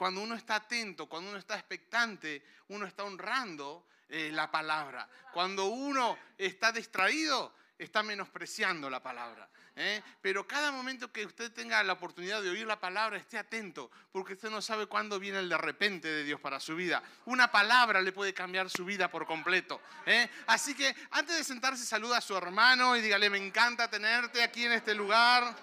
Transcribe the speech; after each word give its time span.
cuando 0.00 0.22
uno 0.22 0.34
está 0.34 0.54
atento, 0.54 1.04
cuando 1.04 1.28
uno 1.28 1.38
está 1.38 1.56
expectante, 1.56 2.42
uno 2.68 2.86
está 2.86 3.04
honrando 3.04 3.84
eh, 4.08 4.30
la 4.32 4.50
palabra. 4.50 5.06
Cuando 5.30 5.66
uno 5.66 6.16
está 6.38 6.72
distraído, 6.72 7.52
está 7.76 8.02
menospreciando 8.02 8.88
la 8.88 9.02
palabra. 9.02 9.46
¿eh? 9.76 10.02
Pero 10.22 10.46
cada 10.46 10.72
momento 10.72 11.12
que 11.12 11.26
usted 11.26 11.52
tenga 11.52 11.82
la 11.82 11.92
oportunidad 11.92 12.40
de 12.40 12.48
oír 12.48 12.66
la 12.66 12.80
palabra, 12.80 13.18
esté 13.18 13.36
atento, 13.36 13.90
porque 14.10 14.32
usted 14.32 14.48
no 14.48 14.62
sabe 14.62 14.86
cuándo 14.86 15.20
viene 15.20 15.40
el 15.40 15.50
de 15.50 15.58
repente 15.58 16.08
de 16.08 16.24
Dios 16.24 16.40
para 16.40 16.60
su 16.60 16.74
vida. 16.74 17.02
Una 17.26 17.52
palabra 17.52 18.00
le 18.00 18.12
puede 18.12 18.32
cambiar 18.32 18.70
su 18.70 18.86
vida 18.86 19.10
por 19.10 19.26
completo. 19.26 19.82
¿eh? 20.06 20.30
Así 20.46 20.74
que 20.74 20.96
antes 21.10 21.36
de 21.36 21.44
sentarse, 21.44 21.84
saluda 21.84 22.16
a 22.16 22.22
su 22.22 22.34
hermano 22.34 22.96
y 22.96 23.02
dígale, 23.02 23.28
me 23.28 23.36
encanta 23.36 23.90
tenerte 23.90 24.42
aquí 24.42 24.64
en 24.64 24.72
este 24.72 24.94
lugar. 24.94 25.54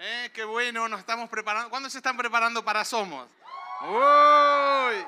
Eh, 0.01 0.31
qué 0.33 0.45
bueno, 0.45 0.87
nos 0.87 1.01
estamos 1.01 1.27
preparando. 1.27 1.69
¿Cuándo 1.69 1.89
se 1.89 1.97
están 1.97 2.15
preparando 2.15 2.63
para 2.63 2.85
Somos? 2.85 3.27
¡Uy! 3.81 5.05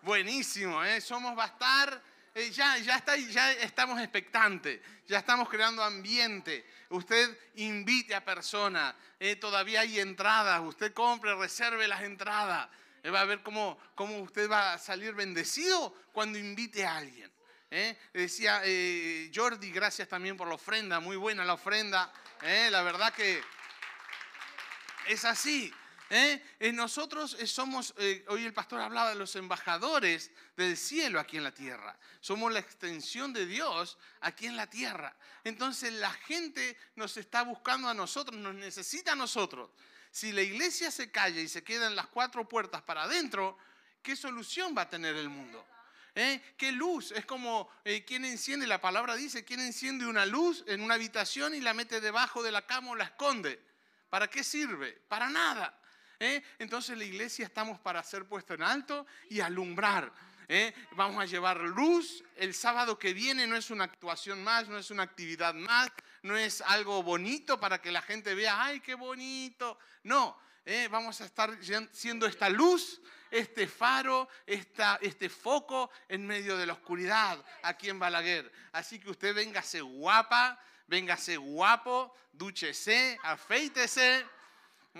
Buenísimo, 0.00 0.82
¿eh? 0.82 0.98
Somos 1.02 1.38
va 1.38 1.44
a 1.44 1.48
estar, 1.48 2.02
eh, 2.34 2.50
ya, 2.50 2.78
ya, 2.78 2.96
está, 2.96 3.16
ya 3.16 3.52
estamos 3.52 4.00
expectantes, 4.00 4.80
ya 5.06 5.18
estamos 5.18 5.46
creando 5.50 5.82
ambiente. 5.82 6.66
Usted 6.88 7.38
invite 7.56 8.14
a 8.14 8.24
personas, 8.24 8.94
¿eh? 9.20 9.36
todavía 9.36 9.80
hay 9.80 10.00
entradas, 10.00 10.62
usted 10.62 10.94
compre, 10.94 11.34
reserve 11.34 11.86
las 11.86 12.02
entradas. 12.02 12.70
Eh, 13.02 13.10
va 13.10 13.20
a 13.20 13.24
ver 13.26 13.42
cómo, 13.42 13.78
cómo 13.94 14.16
usted 14.20 14.50
va 14.50 14.72
a 14.72 14.78
salir 14.78 15.12
bendecido 15.12 15.94
cuando 16.12 16.38
invite 16.38 16.86
a 16.86 16.96
alguien. 16.96 17.30
Decía 18.12 18.62
Jordi, 19.34 19.72
gracias 19.72 20.08
también 20.08 20.36
por 20.36 20.46
la 20.46 20.54
ofrenda, 20.54 21.00
muy 21.00 21.16
buena 21.16 21.44
la 21.44 21.54
ofrenda. 21.54 22.12
La 22.42 22.82
verdad 22.82 23.12
que 23.12 23.42
es 25.06 25.24
así. 25.24 25.72
¿Eh? 26.10 26.40
Eh, 26.60 26.72
nosotros 26.72 27.34
eh, 27.40 27.46
somos, 27.46 27.94
hoy 28.28 28.44
el 28.44 28.52
pastor 28.52 28.80
hablaba 28.80 29.08
de 29.08 29.14
los 29.14 29.34
embajadores 29.36 30.30
del 30.56 30.76
cielo 30.76 31.18
aquí 31.18 31.38
en 31.38 31.44
la 31.44 31.52
tierra. 31.52 31.98
Somos 32.20 32.52
la 32.52 32.60
extensión 32.60 33.32
de 33.32 33.46
Dios 33.46 33.98
aquí 34.20 34.46
en 34.46 34.56
la 34.56 34.68
tierra. 34.68 35.16
Entonces 35.44 35.92
la 35.94 36.12
gente 36.12 36.76
nos 36.96 37.16
está 37.16 37.42
buscando 37.42 37.88
a 37.88 37.94
nosotros, 37.94 38.38
nos 38.38 38.54
necesita 38.54 39.12
a 39.12 39.16
nosotros. 39.16 39.70
Si 40.10 40.30
la 40.30 40.42
iglesia 40.42 40.90
se 40.90 41.10
calla 41.10 41.40
y 41.40 41.48
se 41.48 41.64
queda 41.64 41.86
en 41.86 41.96
las 41.96 42.06
cuatro 42.06 42.46
puertas 42.48 42.82
para 42.82 43.04
adentro, 43.04 43.58
¿qué 44.02 44.14
solución 44.14 44.74
va 44.76 44.82
a 44.82 44.88
tener 44.88 45.16
el 45.16 45.28
mundo? 45.28 45.66
¿Qué 46.14 46.70
luz? 46.72 47.10
Es 47.12 47.26
como 47.26 47.68
quien 48.06 48.24
enciende, 48.24 48.66
la 48.66 48.80
palabra 48.80 49.16
dice, 49.16 49.44
quien 49.44 49.60
enciende 49.60 50.06
una 50.06 50.24
luz 50.24 50.64
en 50.68 50.80
una 50.80 50.94
habitación 50.94 51.54
y 51.54 51.60
la 51.60 51.74
mete 51.74 52.00
debajo 52.00 52.42
de 52.42 52.52
la 52.52 52.66
cama 52.66 52.92
o 52.92 52.94
la 52.94 53.04
esconde. 53.04 53.60
¿Para 54.08 54.28
qué 54.28 54.44
sirve? 54.44 54.92
Para 55.08 55.28
nada. 55.28 55.76
¿eh? 56.20 56.42
Entonces 56.58 56.96
la 56.96 57.04
iglesia 57.04 57.46
estamos 57.46 57.78
para 57.80 58.02
ser 58.02 58.26
puesto 58.26 58.54
en 58.54 58.62
alto 58.62 59.06
y 59.28 59.40
alumbrar. 59.40 60.12
¿eh? 60.48 60.74
Vamos 60.92 61.22
a 61.22 61.26
llevar 61.26 61.60
luz. 61.60 62.22
El 62.36 62.54
sábado 62.54 62.98
que 62.98 63.12
viene 63.12 63.46
no 63.46 63.56
es 63.56 63.70
una 63.70 63.84
actuación 63.84 64.42
más, 64.42 64.68
no 64.68 64.78
es 64.78 64.90
una 64.90 65.02
actividad 65.02 65.54
más, 65.54 65.90
no 66.22 66.36
es 66.36 66.60
algo 66.62 67.02
bonito 67.02 67.58
para 67.58 67.80
que 67.80 67.92
la 67.92 68.02
gente 68.02 68.34
vea, 68.34 68.62
ay, 68.62 68.80
qué 68.80 68.94
bonito. 68.94 69.78
No, 70.04 70.38
¿eh? 70.64 70.88
vamos 70.90 71.20
a 71.20 71.24
estar 71.24 71.58
siendo 71.92 72.26
esta 72.26 72.48
luz, 72.48 73.00
este 73.34 73.66
faro, 73.66 74.28
esta, 74.46 74.98
este 75.02 75.28
foco 75.28 75.90
en 76.08 76.26
medio 76.26 76.56
de 76.56 76.66
la 76.66 76.74
oscuridad 76.74 77.44
aquí 77.62 77.90
en 77.90 77.98
Balaguer. 77.98 78.50
Así 78.72 79.00
que 79.00 79.10
usted 79.10 79.34
véngase 79.34 79.80
guapa, 79.80 80.58
véngase 80.86 81.36
guapo, 81.36 82.14
dúchese, 82.32 83.18
afeítese 83.22 84.24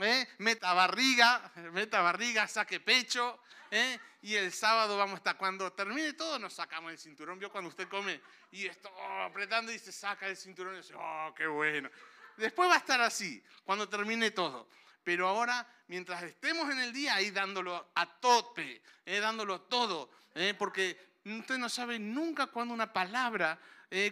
¿eh? 0.03 0.29
meta 0.39 0.73
barriga, 0.75 1.53
meta 1.73 2.01
barriga, 2.01 2.49
saque 2.49 2.81
pecho, 2.81 3.41
¿eh? 3.71 3.99
y 4.23 4.35
el 4.35 4.53
sábado 4.53 4.97
vamos 4.99 5.15
a 5.15 5.17
estar, 5.19 5.37
cuando 5.37 5.73
termine 5.73 6.15
todo 6.15 6.39
nos 6.39 6.55
sacamos 6.55 6.91
el 6.91 6.99
cinturón, 6.99 7.39
vio 7.39 7.51
cuando 7.51 7.69
usted 7.69 7.89
come 7.89 8.21
y 8.51 8.67
está 8.67 8.89
oh, 8.89 9.23
apretando 9.23 9.73
y 9.73 9.79
se 9.79 9.93
saca 9.93 10.27
el 10.27 10.37
cinturón 10.37 10.75
y 10.75 10.79
dice, 10.79 10.95
oh, 10.97 11.33
qué 11.37 11.47
bueno. 11.47 11.89
Después 12.37 12.69
va 12.69 12.75
a 12.75 12.79
estar 12.79 13.01
así, 13.01 13.43
cuando 13.65 13.89
termine 13.89 14.33
todo. 14.33 14.69
Pero 15.05 15.29
ahora, 15.29 15.67
mientras 15.89 16.23
estemos 16.23 16.71
en 16.71 16.81
el 16.81 16.93
día, 16.93 17.15
ahí 17.15 17.31
dándolo 17.31 17.93
a 17.95 18.07
tope, 18.07 18.83
¿eh? 19.05 19.21
dándolo 19.21 19.61
todo, 19.61 20.11
porque 20.59 20.99
usted 21.25 21.59
no 21.59 21.69
sabe 21.69 21.99
nunca 21.99 22.49
cuando 22.49 22.75
una 22.75 22.93
palabra, 22.93 23.59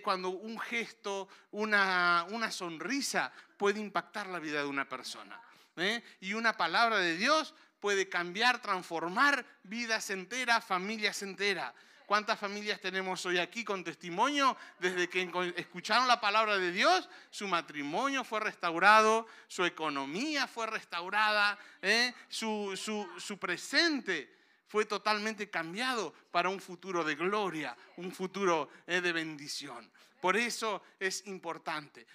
cuando 0.02 0.28
un 0.28 0.60
gesto, 0.60 1.28
una, 1.50 2.26
una 2.30 2.52
sonrisa 2.52 3.32
puede 3.56 3.80
impactar 3.80 4.28
la 4.28 4.38
vida 4.38 4.60
de 4.60 4.68
una 4.68 4.88
persona. 4.88 5.40
¿eh? 5.76 6.02
Y 6.20 6.34
una 6.34 6.56
palabra 6.56 6.98
de 6.98 7.16
Dios 7.16 7.54
puede 7.80 8.08
cambiar, 8.08 8.60
transformar 8.60 9.44
vidas 9.64 10.10
enteras, 10.10 10.64
familias 10.64 11.22
enteras. 11.22 11.72
¿Cuántas 12.12 12.38
familias 12.38 12.78
tenemos 12.78 13.24
hoy 13.24 13.38
aquí 13.38 13.64
con 13.64 13.82
testimonio? 13.82 14.54
Desde 14.78 15.08
que 15.08 15.22
escucharon 15.56 16.06
la 16.06 16.20
palabra 16.20 16.58
de 16.58 16.70
Dios, 16.70 17.08
su 17.30 17.48
matrimonio 17.48 18.22
fue 18.22 18.38
restaurado, 18.38 19.26
su 19.48 19.64
economía 19.64 20.46
fue 20.46 20.66
restaurada, 20.66 21.58
¿eh? 21.80 22.12
su, 22.28 22.76
su, 22.76 23.38
presente 23.38 24.30
fue 24.68 24.84
totalmente 24.84 25.48
cambiado 25.48 26.12
para 26.30 26.50
un 26.50 26.60
futuro 26.60 27.02
de 27.02 27.14
gloria, 27.14 27.74
un 27.96 28.12
futuro 28.12 28.68
¿eh? 28.86 29.00
de 29.00 29.12
bendición. 29.12 29.90
Por 30.20 30.36
eso 30.36 30.82
es 31.00 31.26
importante. 31.28 32.06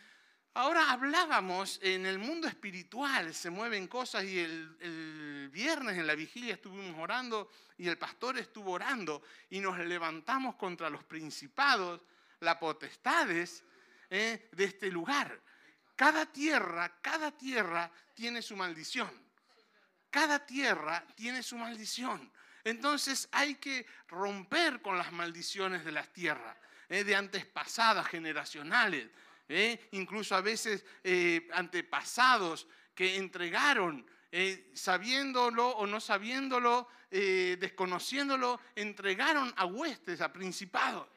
Ahora 0.58 0.90
hablábamos 0.90 1.80
en 1.84 2.08
el 2.08 2.18
mundo 2.18 2.48
espiritual, 2.48 3.32
se 3.36 3.52
mueven 3.52 3.86
cosas 3.86 4.24
y 4.24 4.40
el, 4.40 5.50
viernes 5.54 6.00
en 6.00 6.08
la 6.08 6.16
vigilia 6.16 6.56
estuvimos 6.56 7.00
orando 7.00 7.52
y 7.78 7.88
el 7.88 8.00
pastor 8.00 8.40
estuvo 8.40 8.72
orando 8.72 9.22
y 9.52 9.60
nos 9.60 9.78
levantamos 9.78 10.56
contra 10.56 10.90
los 10.90 11.04
principados, 11.04 12.02
las 12.40 12.56
potestades 12.56 13.64
eh, 14.10 14.50
de 14.52 14.64
este 14.64 14.90
lugar. 14.90 15.40
Cada 15.96 16.26
tierra, 16.26 16.98
cada 17.04 17.30
tierra 17.38 17.92
tiene 18.16 18.42
su 18.42 18.56
maldición. 18.56 19.12
Cada 20.10 20.44
tierra 20.44 21.06
tiene 21.14 21.44
su 21.44 21.56
maldición. 21.56 22.32
Entonces 22.64 23.30
hay 23.32 23.56
que 23.58 23.86
romper 24.08 24.82
con 24.82 24.98
las 24.98 25.12
maldiciones 25.12 25.86
de 25.86 25.92
las 25.92 26.12
tierras, 26.12 26.58
eh, 26.90 27.04
de 27.04 27.16
antes 27.16 27.46
pasadas, 27.46 28.08
generacionales 28.08 29.08
¿eh? 29.50 29.90
incluso 29.92 30.36
a 30.36 30.42
veces 30.42 30.86
eh, 31.04 31.48
antepasados 31.54 32.68
que 32.94 33.16
entregaron, 33.16 34.06
eh, 34.32 34.72
sabiéndolo 34.74 35.70
o 35.70 35.88
no 35.88 36.00
sabiéndolo, 36.00 36.90
desconociéndolo, 37.10 38.60
entregaron 38.76 39.54
a 39.56 39.66
huestes, 39.66 40.20
a 40.20 40.34
principados. 40.34 41.08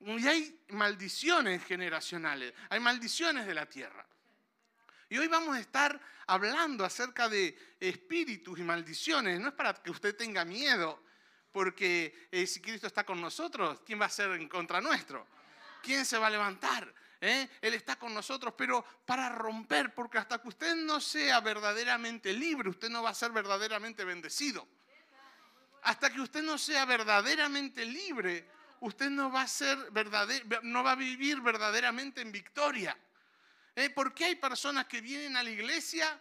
Y 0.00 0.26
hay 0.26 0.60
maldiciones 0.70 1.64
generacionales, 1.64 2.52
hay 2.68 2.80
maldiciones 2.80 3.46
de 3.46 3.54
la 3.54 3.66
tierra. 3.66 4.04
Y 5.08 5.18
hoy 5.18 5.28
vamos 5.28 5.56
a 5.56 5.60
estar 5.60 6.00
hablando 6.26 6.84
acerca 6.84 7.28
de 7.28 7.56
espíritus 7.78 8.58
y 8.58 8.62
maldiciones. 8.62 9.38
No 9.38 9.48
es 9.48 9.54
para 9.54 9.74
que 9.74 9.92
usted 9.92 10.16
tenga 10.16 10.44
miedo, 10.44 11.00
porque 11.52 12.28
si 12.48 12.60
Cristo 12.60 12.88
está 12.88 13.04
con 13.04 13.20
nosotros, 13.20 13.82
¿quién 13.86 14.00
va 14.00 14.06
a 14.06 14.10
ser 14.10 14.32
en 14.32 14.48
contra 14.48 14.80
nuestro? 14.80 15.28
¿Quién 15.80 16.04
se 16.04 16.18
va 16.18 16.26
a 16.26 16.30
levantar? 16.30 16.92
¿Eh? 17.20 17.48
Él 17.60 17.74
está 17.74 17.96
con 17.96 18.14
nosotros, 18.14 18.54
pero 18.56 18.84
para 19.04 19.28
romper, 19.28 19.94
porque 19.94 20.18
hasta 20.18 20.40
que 20.40 20.48
usted 20.48 20.74
no 20.74 21.00
sea 21.00 21.40
verdaderamente 21.40 22.32
libre, 22.32 22.70
usted 22.70 22.88
no 22.88 23.02
va 23.02 23.10
a 23.10 23.14
ser 23.14 23.32
verdaderamente 23.32 24.04
bendecido. 24.04 24.66
Hasta 25.82 26.10
que 26.10 26.20
usted 26.20 26.42
no 26.42 26.58
sea 26.58 26.84
verdaderamente 26.84 27.84
libre, 27.84 28.48
usted 28.80 29.10
no 29.10 29.30
va 29.30 29.42
a 29.42 29.48
ser 29.48 29.78
no 30.62 30.82
va 30.82 30.92
a 30.92 30.96
vivir 30.96 31.40
verdaderamente 31.40 32.20
en 32.20 32.32
victoria. 32.32 32.96
¿Eh? 33.76 33.90
Porque 33.90 34.24
hay 34.24 34.34
personas 34.34 34.86
que 34.86 35.00
vienen 35.00 35.36
a 35.36 35.42
la 35.42 35.50
iglesia, 35.50 36.20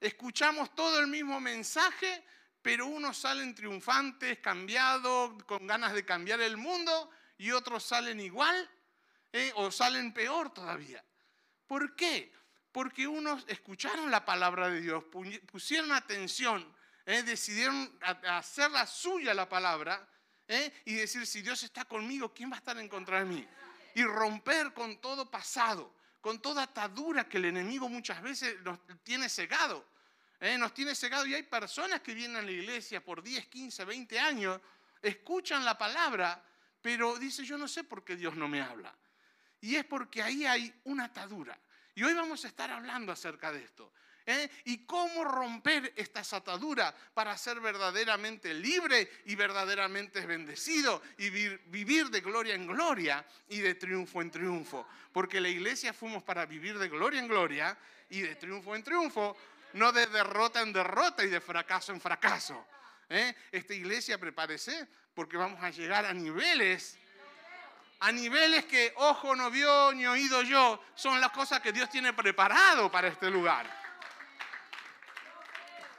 escuchamos 0.00 0.74
todo 0.74 0.98
el 0.98 1.06
mismo 1.06 1.40
mensaje, 1.40 2.24
pero 2.60 2.86
unos 2.86 3.16
salen 3.16 3.54
triunfantes, 3.54 4.40
cambiados, 4.40 5.42
con 5.44 5.66
ganas 5.66 5.94
de 5.94 6.04
cambiar 6.04 6.40
el 6.40 6.56
mundo, 6.56 7.10
y 7.38 7.52
otros 7.52 7.84
salen 7.84 8.20
igual 8.20 8.68
¿eh? 9.32 9.52
o 9.56 9.70
salen 9.70 10.12
peor 10.12 10.52
todavía. 10.52 11.04
¿Por 11.66 11.94
qué? 11.94 12.32
Porque 12.72 13.06
unos 13.06 13.44
escucharon 13.48 14.10
la 14.10 14.24
palabra 14.24 14.68
de 14.68 14.80
Dios, 14.80 15.04
pusieron 15.50 15.92
atención, 15.92 16.66
¿eh? 17.06 17.22
decidieron 17.22 17.98
hacer 18.02 18.70
la 18.70 18.86
suya 18.86 19.34
la 19.34 19.48
palabra 19.48 20.06
¿eh? 20.46 20.72
y 20.84 20.94
decir, 20.94 21.26
si 21.26 21.42
Dios 21.42 21.62
está 21.62 21.84
conmigo, 21.84 22.32
¿quién 22.32 22.50
va 22.50 22.56
a 22.56 22.58
estar 22.58 22.78
en 22.78 22.88
contra 22.88 23.20
de 23.20 23.24
mí? 23.24 23.46
Y 23.94 24.04
romper 24.04 24.72
con 24.72 25.00
todo 25.00 25.30
pasado, 25.30 25.94
con 26.20 26.40
toda 26.40 26.64
atadura 26.64 27.28
que 27.28 27.38
el 27.38 27.46
enemigo 27.46 27.88
muchas 27.88 28.22
veces 28.22 28.60
nos 28.62 28.78
tiene 29.02 29.28
cegado. 29.28 29.86
Nos 30.40 30.72
tiene 30.72 30.94
cegado 30.94 31.26
y 31.26 31.34
hay 31.34 31.42
personas 31.42 32.00
que 32.00 32.14
vienen 32.14 32.36
a 32.36 32.42
la 32.42 32.52
iglesia 32.52 33.04
por 33.04 33.24
10, 33.24 33.48
15, 33.48 33.84
20 33.84 34.20
años, 34.20 34.60
escuchan 35.02 35.64
la 35.64 35.76
palabra, 35.76 36.44
pero 36.80 37.18
dice, 37.18 37.44
yo 37.44 37.58
no 37.58 37.66
sé 37.66 37.82
por 37.82 38.04
qué 38.04 38.14
Dios 38.14 38.36
no 38.36 38.46
me 38.46 38.62
habla. 38.62 38.96
Y 39.60 39.76
es 39.76 39.84
porque 39.84 40.22
ahí 40.22 40.46
hay 40.46 40.72
una 40.84 41.04
atadura. 41.04 41.58
Y 41.94 42.02
hoy 42.04 42.14
vamos 42.14 42.44
a 42.44 42.48
estar 42.48 42.70
hablando 42.70 43.12
acerca 43.12 43.52
de 43.52 43.64
esto. 43.64 43.92
¿eh? 44.28 44.50
Y 44.66 44.84
cómo 44.84 45.24
romper 45.24 45.92
estas 45.96 46.32
ataduras 46.32 46.94
para 47.14 47.36
ser 47.36 47.60
verdaderamente 47.60 48.52
libre 48.54 49.10
y 49.24 49.34
verdaderamente 49.34 50.24
bendecido 50.26 51.02
y 51.16 51.30
vivir 51.30 52.10
de 52.10 52.20
gloria 52.20 52.54
en 52.54 52.66
gloria 52.66 53.24
y 53.48 53.58
de 53.60 53.74
triunfo 53.74 54.20
en 54.20 54.30
triunfo. 54.30 54.86
Porque 55.12 55.40
la 55.40 55.48
iglesia 55.48 55.92
fuimos 55.92 56.22
para 56.22 56.46
vivir 56.46 56.78
de 56.78 56.88
gloria 56.88 57.20
en 57.20 57.28
gloria 57.28 57.76
y 58.10 58.20
de 58.20 58.36
triunfo 58.36 58.76
en 58.76 58.82
triunfo, 58.84 59.36
no 59.72 59.90
de 59.90 60.06
derrota 60.06 60.60
en 60.60 60.72
derrota 60.72 61.24
y 61.24 61.28
de 61.28 61.40
fracaso 61.40 61.92
en 61.92 62.00
fracaso. 62.00 62.66
¿eh? 63.08 63.34
Esta 63.50 63.72
iglesia, 63.74 64.18
prepárese, 64.18 64.86
porque 65.14 65.38
vamos 65.38 65.62
a 65.62 65.70
llegar 65.70 66.04
a 66.04 66.12
niveles 66.12 66.98
a 68.00 68.12
niveles 68.12 68.64
que 68.66 68.92
ojo 68.96 69.34
no 69.34 69.50
vio 69.50 69.92
ni 69.92 70.06
oído 70.06 70.42
yo, 70.42 70.82
son 70.94 71.20
las 71.20 71.30
cosas 71.32 71.60
que 71.60 71.72
Dios 71.72 71.90
tiene 71.90 72.12
preparado 72.12 72.90
para 72.90 73.08
este 73.08 73.30
lugar. 73.30 73.66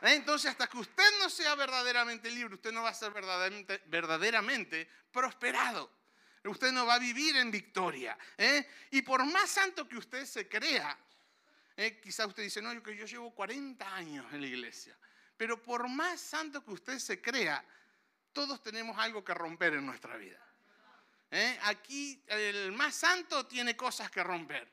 ¿Eh? 0.02 0.14
Entonces, 0.14 0.52
hasta 0.52 0.68
que 0.68 0.78
usted 0.78 1.10
no 1.20 1.30
sea 1.30 1.56
verdaderamente 1.56 2.32
libre, 2.32 2.56
usted 2.56 2.72
no 2.72 2.84
va 2.84 2.90
a 2.90 2.94
ser 2.94 3.12
verdaderamente, 3.12 4.90
prosperado. 5.12 5.92
Usted 6.46 6.72
no 6.72 6.86
va 6.86 6.96
a 6.96 7.00
vivir 7.00 7.36
en 7.36 7.52
victoria. 7.52 8.18
¿eh? 8.38 8.66
Y 8.92 9.02
por 9.02 9.26
más 9.26 9.50
santo 9.50 9.88
que 9.88 9.98
usted 9.98 10.26
se 10.26 10.48
crea, 10.48 10.98
¿eh? 11.76 12.00
quizá 12.02 12.26
usted 12.26 12.44
dice, 12.44 12.62
no, 12.62 12.72
yo, 12.72 12.82
yo 12.92 13.06
llevo 13.06 13.36
40 13.36 13.94
años 13.94 14.26
en 14.32 14.42
la 14.42 14.48
iglesia. 14.48 14.98
Pero 15.36 15.62
por 15.62 15.90
más 15.90 16.22
santo 16.22 16.64
que 16.64 16.72
usted 16.72 16.98
se 16.98 17.22
crea, 17.22 17.64
todos 18.32 18.64
tenemos 18.64 18.98
algo 18.98 19.24
que 19.24 19.34
romper 19.34 19.74
en 19.74 19.86
nuestra 19.86 20.16
vida. 20.16 20.40
Aquí 21.64 22.24
el 22.28 22.72
más 22.72 22.96
santo 22.96 23.46
tiene 23.46 23.76
cosas 23.76 24.10
que 24.10 24.24
romper. 24.24 24.72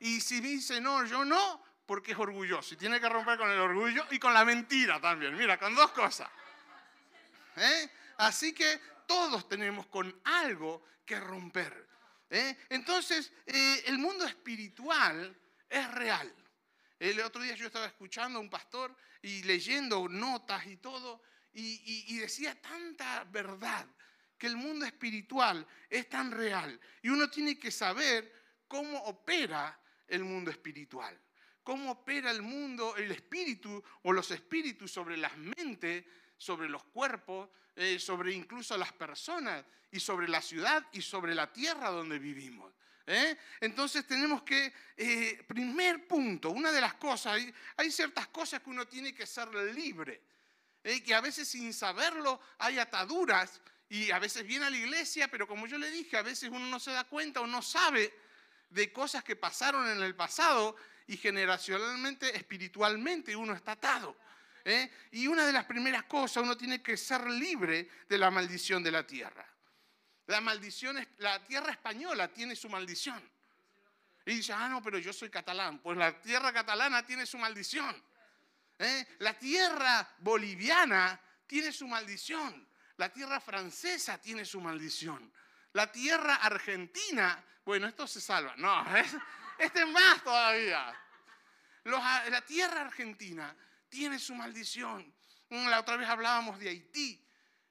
Y 0.00 0.20
si 0.20 0.40
dice, 0.40 0.80
no, 0.80 1.04
yo 1.04 1.24
no, 1.24 1.62
porque 1.88 2.12
es 2.12 2.18
orgulloso 2.18 2.74
y 2.74 2.76
tiene 2.76 3.00
que 3.00 3.08
romper 3.08 3.38
con 3.38 3.50
el 3.50 3.58
orgullo 3.58 4.06
y 4.10 4.18
con 4.18 4.34
la 4.34 4.44
mentira 4.44 5.00
también. 5.00 5.34
Mira, 5.34 5.58
con 5.58 5.74
dos 5.74 5.90
cosas. 5.92 6.28
¿Eh? 7.56 7.90
Así 8.18 8.52
que 8.52 8.78
todos 9.06 9.48
tenemos 9.48 9.86
con 9.86 10.20
algo 10.24 10.84
que 11.04 11.18
romper. 11.18 11.88
¿eh? 12.28 12.58
Entonces, 12.68 13.32
eh, 13.46 13.84
el 13.86 13.98
mundo 13.98 14.26
espiritual 14.26 15.34
es 15.68 15.90
real. 15.92 16.32
El 16.98 17.18
otro 17.20 17.40
día 17.40 17.54
yo 17.54 17.66
estaba 17.66 17.86
escuchando 17.86 18.38
a 18.38 18.42
un 18.42 18.50
pastor 18.50 18.94
y 19.22 19.42
leyendo 19.44 20.08
notas 20.08 20.66
y 20.66 20.76
todo, 20.76 21.22
y 21.52 22.18
decía 22.18 22.60
tanta 22.60 23.24
verdad 23.24 23.86
que 24.38 24.46
el 24.46 24.56
mundo 24.56 24.86
espiritual 24.86 25.66
es 25.90 26.08
tan 26.08 26.30
real. 26.30 26.78
Y 27.02 27.08
uno 27.08 27.28
tiene 27.28 27.58
que 27.58 27.70
saber 27.70 28.32
cómo 28.66 28.98
opera 29.04 29.78
el 30.06 30.24
mundo 30.24 30.50
espiritual 30.50 31.18
cómo 31.68 31.90
opera 31.90 32.30
el 32.30 32.40
mundo, 32.40 32.96
el 32.96 33.10
espíritu 33.10 33.84
o 34.04 34.10
los 34.10 34.30
espíritus 34.30 34.90
sobre 34.90 35.18
las 35.18 35.36
mentes, 35.36 36.02
sobre 36.38 36.66
los 36.66 36.82
cuerpos, 36.84 37.50
eh, 37.76 37.98
sobre 37.98 38.32
incluso 38.32 38.74
las 38.78 38.90
personas 38.94 39.62
y 39.92 40.00
sobre 40.00 40.28
la 40.28 40.40
ciudad 40.40 40.86
y 40.92 41.02
sobre 41.02 41.34
la 41.34 41.52
tierra 41.52 41.90
donde 41.90 42.18
vivimos. 42.18 42.72
¿eh? 43.06 43.36
Entonces 43.60 44.06
tenemos 44.06 44.44
que, 44.44 44.72
eh, 44.96 45.44
primer 45.46 46.08
punto, 46.08 46.48
una 46.48 46.72
de 46.72 46.80
las 46.80 46.94
cosas, 46.94 47.34
hay, 47.34 47.52
hay, 47.76 47.90
ciertas 47.90 48.28
cosas 48.28 48.62
que 48.62 48.70
uno 48.70 48.88
tiene 48.88 49.14
que 49.14 49.26
ser 49.26 49.52
libre, 49.74 50.22
que 50.82 51.14
a 51.14 51.20
veces 51.20 51.46
sin 51.46 51.74
saberlo 51.74 52.40
hay 52.56 52.78
ataduras 52.78 53.60
y 53.88 54.10
a 54.10 54.18
veces 54.18 54.46
viene 54.46 54.66
a 54.66 54.70
la 54.70 54.76
iglesia, 54.76 55.28
pero 55.28 55.46
como 55.46 55.66
yo 55.66 55.78
le 55.78 55.90
dije, 55.90 56.16
a 56.16 56.22
veces 56.22 56.50
uno 56.50 56.66
no 56.66 56.78
se 56.78 56.90
da 56.92 57.04
cuenta 57.04 57.40
o 57.40 57.46
no 57.46 57.62
sabe 57.62 58.12
de 58.70 58.92
cosas 58.92 59.24
que 59.24 59.36
pasaron 59.36 59.88
en 59.88 60.02
el 60.02 60.14
pasado 60.14 60.76
y 61.06 61.16
generacionalmente, 61.16 62.36
espiritualmente, 62.36 63.34
uno 63.34 63.54
está 63.54 63.72
atado. 63.72 64.16
¿eh? 64.64 64.90
Y 65.12 65.26
una 65.26 65.46
de 65.46 65.52
las 65.52 65.64
primeras 65.64 66.04
cosas, 66.04 66.42
uno 66.42 66.56
tiene 66.56 66.82
que 66.82 66.98
ser 66.98 67.26
libre 67.28 67.88
de 68.06 68.18
la 68.18 68.30
maldición 68.30 68.82
de 68.82 68.92
la 68.92 69.06
tierra. 69.06 69.46
La 70.26 70.42
maldición, 70.42 70.98
la 71.18 71.42
tierra 71.42 71.72
española 71.72 72.28
tiene 72.28 72.54
su 72.54 72.68
maldición. 72.68 73.22
Y 74.26 74.34
dice, 74.34 74.52
ah, 74.52 74.68
no, 74.68 74.82
pero 74.82 74.98
yo 74.98 75.14
soy 75.14 75.30
catalán. 75.30 75.78
Pues 75.78 75.96
la 75.96 76.20
tierra 76.20 76.52
catalana 76.52 77.06
tiene 77.06 77.24
su 77.24 77.38
maldición. 77.38 77.96
¿eh? 78.78 79.06
La 79.20 79.32
tierra 79.38 80.06
boliviana 80.18 81.18
tiene 81.46 81.72
su 81.72 81.88
maldición. 81.88 82.67
La 82.98 83.12
tierra 83.12 83.40
francesa 83.40 84.20
tiene 84.20 84.44
su 84.44 84.60
maldición. 84.60 85.32
La 85.72 85.90
tierra 85.90 86.34
argentina, 86.34 87.44
bueno, 87.64 87.86
esto 87.86 88.06
se 88.08 88.20
salva. 88.20 88.54
No, 88.56 88.84
este 89.58 89.80
es 89.80 89.88
más 89.88 90.22
todavía. 90.22 90.94
la 91.84 92.44
tierra 92.44 92.82
argentina 92.82 93.56
tiene 93.88 94.18
su 94.18 94.34
maldición. 94.34 95.14
La 95.48 95.80
otra 95.80 95.96
vez 95.96 96.08
hablábamos 96.08 96.58
de 96.58 96.70
Haití, 96.70 97.24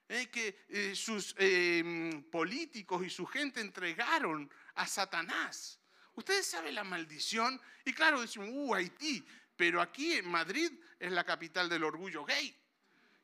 eh, 0.07 0.29
que 0.29 0.65
eh, 0.69 0.95
sus 0.95 1.35
em, 1.38 2.23
políticos 2.31 3.06
y 3.06 3.09
su 3.09 3.25
gente 3.25 3.59
entregaron 3.59 4.50
a 4.75 4.88
Satanás. 4.88 5.80
Ustedes 6.15 6.47
saben 6.47 6.73
la 6.73 6.85
maldición. 6.85 7.62
Y 7.83 7.91
claro, 7.91 8.21
decimos, 8.21 8.47
uh, 8.50 8.75
Haití. 8.75 9.27
Pero 9.57 9.81
aquí 9.81 10.13
en 10.13 10.30
Madrid 10.30 10.71
es 10.97 11.12
la 11.12 11.25
capital 11.25 11.68
del 11.68 11.83
orgullo 11.83 12.23
gay. 12.23 12.56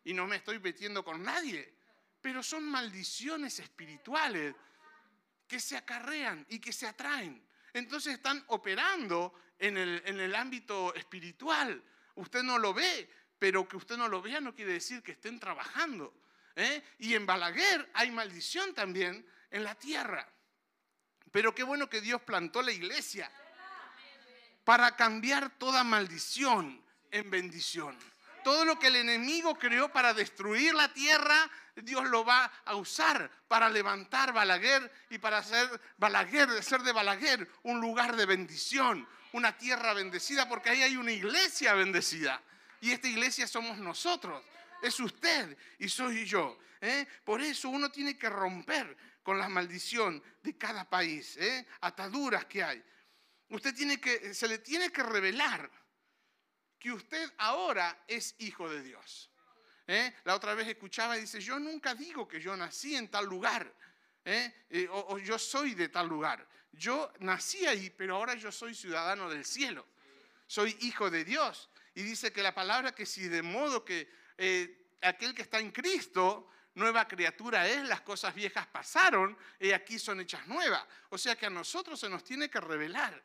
Y 0.03 0.13
no 0.13 0.27
me 0.27 0.35
estoy 0.35 0.59
metiendo 0.59 1.05
con 1.05 1.23
nadie. 1.23 1.73
Pero 2.23 2.41
son 2.41 2.63
maldiciones 2.63 3.59
espirituales 3.59 4.55
que 5.47 5.59
se 5.59 5.77
acarrean 5.77 6.43
y 6.49 6.57
que 6.57 6.73
se 6.73 6.87
atraen 6.87 7.45
entonces 7.73 8.13
están 8.13 8.43
operando 8.47 9.33
en 9.57 9.77
el, 9.77 10.35
ámbito 10.35 10.93
espiritual. 10.93 11.83
Usted 12.15 12.43
no 12.43 12.59
lo 12.59 12.73
ve, 12.73 13.09
pero 13.39 13.67
que 13.67 13.77
usted 13.77 13.97
no 13.97 14.07
lo 14.07 14.21
vea 14.21 14.39
no 14.39 14.53
quiere 14.53 14.73
decir 14.73 15.01
que 15.01 15.13
estén 15.13 15.39
trabajando. 15.39 16.13
¿eh? 16.55 16.83
Y 16.99 17.15
en 17.15 17.25
Balaguer 17.25 17.89
hay 17.95 18.11
maldición 18.11 18.75
también 18.75 19.25
en 19.49 19.63
la 19.63 19.73
tierra. 19.75 20.27
Pero 21.31 21.55
qué 21.55 21.63
bueno 21.63 21.89
que 21.89 22.01
Dios 22.01 22.21
plantó 22.21 22.61
la 22.61 22.71
iglesia 22.71 23.31
para 24.63 24.95
cambiar 24.95 25.57
toda 25.57 25.83
maldición 25.83 26.79
en 27.09 27.31
bendición. 27.31 27.97
Todo 28.43 28.65
lo 28.65 28.77
que 28.77 28.87
el 28.87 28.97
enemigo 28.97 29.55
creó 29.55 29.91
para 29.91 30.13
destruir 30.13 30.73
la 30.73 30.93
tierra, 30.93 31.49
Dios 31.75 32.07
lo 32.09 32.25
va 32.25 32.51
a 32.65 32.75
usar 32.75 33.29
para 33.47 33.69
levantar 33.69 34.33
Balaguer 34.33 34.91
y 35.09 35.17
para 35.17 35.39
hacer 35.39 35.81
Balaguer, 35.97 36.63
ser 36.63 36.81
de 36.81 36.91
Balaguer 36.91 37.49
un 37.63 37.79
lugar 37.79 38.15
de 38.15 38.25
bendición, 38.25 39.07
una 39.31 39.57
tierra 39.57 39.93
bendecida, 39.93 40.47
porque 40.47 40.69
ahí 40.69 40.83
hay 40.83 40.97
una 40.97 41.11
iglesia 41.11 41.73
bendecida. 41.73 42.41
Y 42.81 42.91
esta 42.91 43.07
iglesia 43.07 43.47
somos 43.47 43.77
nosotros, 43.77 44.43
es 44.81 44.99
usted 44.99 45.57
y 45.79 45.87
soy 45.87 46.25
yo. 46.25 46.59
¿eh? 46.81 47.07
Por 47.23 47.41
eso 47.41 47.69
uno 47.69 47.89
tiene 47.89 48.17
que 48.17 48.29
romper 48.29 48.95
con 49.23 49.39
la 49.39 49.47
maldición 49.47 50.21
de 50.41 50.57
cada 50.57 50.87
país, 50.89 51.37
¿eh? 51.37 51.65
ataduras 51.79 52.45
que 52.45 52.63
hay. 52.63 52.83
Usted 53.49 53.73
tiene 53.73 54.01
que, 54.01 54.33
se 54.33 54.47
le 54.47 54.57
tiene 54.57 54.91
que 54.91 55.03
revelar 55.03 55.69
que 56.83 56.91
usted 56.91 57.31
ahora 57.37 58.03
es 58.09 58.35
hijo 58.39 58.69
de 58.69 58.83
Dios. 58.83 59.31
¿Eh? 59.87 60.13
La 60.25 60.35
otra 60.35 60.53
vez 60.53 60.67
escuchaba 60.67 61.17
y 61.17 61.21
dice, 61.21 61.39
yo 61.39 61.57
nunca 61.57 61.95
digo 61.95 62.27
que 62.27 62.41
yo 62.41 62.57
nací 62.57 62.97
en 62.97 63.07
tal 63.07 63.25
lugar, 63.25 63.73
¿eh? 64.25 64.65
Eh, 64.69 64.89
o, 64.91 65.17
yo 65.17 65.39
soy 65.39 65.75
de 65.75 65.87
tal 65.87 66.09
lugar. 66.09 66.45
Yo 66.73 67.09
nací 67.19 67.65
ahí, 67.65 67.89
pero 67.89 68.17
ahora 68.17 68.35
yo 68.35 68.51
soy 68.51 68.75
ciudadano 68.75 69.29
del 69.29 69.45
cielo. 69.45 69.87
Soy 70.45 70.75
hijo 70.81 71.09
de 71.09 71.23
Dios. 71.23 71.69
Y 71.95 72.03
dice 72.03 72.33
que 72.33 72.43
la 72.43 72.53
palabra 72.53 72.93
que 72.93 73.05
si 73.05 73.29
de 73.29 73.41
modo 73.41 73.85
que 73.85 74.09
aquel 75.01 75.33
que 75.33 75.43
está 75.43 75.59
en 75.59 75.71
Cristo, 75.71 76.49
nueva 76.75 77.07
criatura 77.07 77.65
es, 77.65 77.87
las 77.87 78.01
cosas 78.01 78.35
viejas 78.35 78.67
pasaron 78.67 79.37
y 79.57 79.71
aquí 79.71 79.97
son 79.97 80.19
hechas 80.19 80.45
nuevas. 80.47 80.85
O 81.11 81.17
sea 81.17 81.37
que 81.37 81.45
a 81.45 81.49
nosotros 81.49 81.97
se 81.97 82.09
nos 82.09 82.25
tiene 82.25 82.49
que 82.49 82.59
revelar 82.59 83.23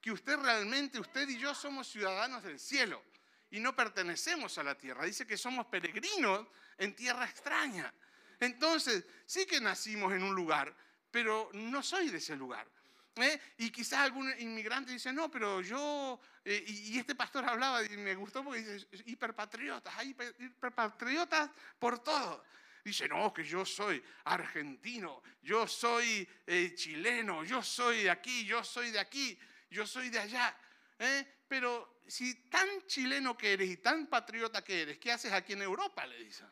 que 0.00 0.12
usted 0.12 0.36
realmente, 0.38 1.00
usted 1.00 1.28
y 1.28 1.38
yo 1.38 1.54
somos 1.54 1.88
ciudadanos 1.88 2.42
del 2.42 2.58
cielo 2.58 3.02
y 3.50 3.60
no 3.60 3.74
pertenecemos 3.74 4.56
a 4.58 4.62
la 4.62 4.76
tierra. 4.76 5.04
Dice 5.04 5.26
que 5.26 5.36
somos 5.36 5.66
peregrinos 5.66 6.46
en 6.76 6.94
tierra 6.94 7.24
extraña. 7.24 7.92
Entonces, 8.40 9.04
sí 9.26 9.46
que 9.46 9.60
nacimos 9.60 10.12
en 10.12 10.22
un 10.22 10.34
lugar, 10.34 10.74
pero 11.10 11.50
no 11.54 11.82
soy 11.82 12.10
de 12.10 12.18
ese 12.18 12.36
lugar. 12.36 12.68
¿eh? 13.16 13.40
Y 13.58 13.70
quizás 13.70 14.00
algún 14.00 14.32
inmigrante 14.38 14.92
dice, 14.92 15.12
no, 15.12 15.30
pero 15.30 15.60
yo, 15.60 16.20
eh, 16.44 16.64
y, 16.66 16.98
este 16.98 17.14
pastor 17.14 17.44
hablaba 17.44 17.82
y 17.84 17.96
me 17.96 18.14
gustó 18.14 18.44
porque 18.44 18.60
dice, 18.60 18.86
hiperpatriotas, 19.06 19.94
hay 19.96 20.10
hiperpatriotas 20.38 21.50
por 21.78 21.98
todo. 22.02 22.44
Dice, 22.84 23.08
no, 23.08 23.32
que 23.34 23.44
yo 23.44 23.66
soy 23.66 24.02
argentino, 24.24 25.22
yo 25.42 25.66
soy 25.66 26.28
eh, 26.46 26.74
chileno, 26.74 27.44
yo 27.44 27.62
soy 27.62 28.04
de 28.04 28.10
aquí, 28.10 28.44
yo 28.44 28.62
soy 28.62 28.90
de 28.90 29.00
aquí 29.00 29.38
yo 29.70 29.86
soy 29.86 30.10
de 30.10 30.18
allá. 30.18 30.56
¿eh? 30.98 31.26
Pero 31.48 32.00
si 32.06 32.34
tan 32.48 32.86
chileno 32.86 33.36
que 33.36 33.52
eres 33.52 33.68
y 33.70 33.76
tan 33.78 34.06
patriota 34.06 34.62
que 34.62 34.82
eres, 34.82 34.98
¿qué 34.98 35.12
haces 35.12 35.32
aquí 35.32 35.52
en 35.52 35.62
Europa? 35.62 36.06
Le 36.06 36.24
dice. 36.24 36.44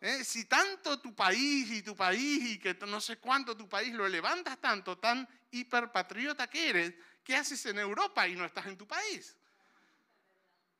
¿Eh? 0.00 0.24
Si 0.24 0.46
tanto 0.46 0.98
tu 1.00 1.14
país 1.14 1.70
y 1.70 1.82
tu 1.82 1.94
país 1.94 2.42
y 2.42 2.58
que 2.58 2.74
no 2.86 3.00
sé 3.00 3.18
cuánto 3.18 3.56
tu 3.56 3.68
país 3.68 3.92
lo 3.92 4.08
levantas 4.08 4.58
tanto, 4.58 4.98
tan 4.98 5.28
hiperpatriota 5.50 6.48
que 6.48 6.70
eres, 6.70 6.94
¿qué 7.22 7.36
haces 7.36 7.66
en 7.66 7.78
Europa 7.78 8.26
y 8.26 8.34
no 8.34 8.44
estás 8.44 8.66
en 8.66 8.78
tu 8.78 8.86
país? 8.86 9.36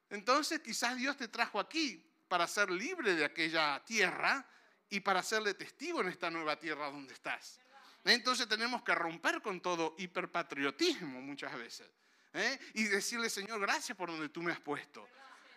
Entonces 0.08 0.60
quizás 0.60 0.96
Dios 0.96 1.16
te 1.16 1.28
trajo 1.28 1.60
aquí 1.60 2.04
para 2.28 2.46
ser 2.46 2.70
libre 2.70 3.14
de 3.14 3.24
aquella 3.24 3.82
tierra 3.84 4.46
y 4.88 5.00
para 5.00 5.22
serle 5.22 5.54
testigo 5.54 6.00
en 6.00 6.08
esta 6.08 6.30
nueva 6.30 6.58
tierra 6.58 6.90
donde 6.90 7.12
estás. 7.12 7.60
Entonces 8.04 8.48
tenemos 8.48 8.82
que 8.82 8.94
romper 8.94 9.42
con 9.42 9.60
todo 9.60 9.94
hiperpatriotismo 9.98 11.20
muchas 11.20 11.54
veces 11.54 11.88
¿eh? 12.32 12.58
y 12.74 12.84
decirle, 12.84 13.28
Señor, 13.28 13.60
gracias 13.60 13.96
por 13.96 14.10
donde 14.10 14.28
tú 14.28 14.42
me 14.42 14.52
has 14.52 14.60
puesto. 14.60 15.06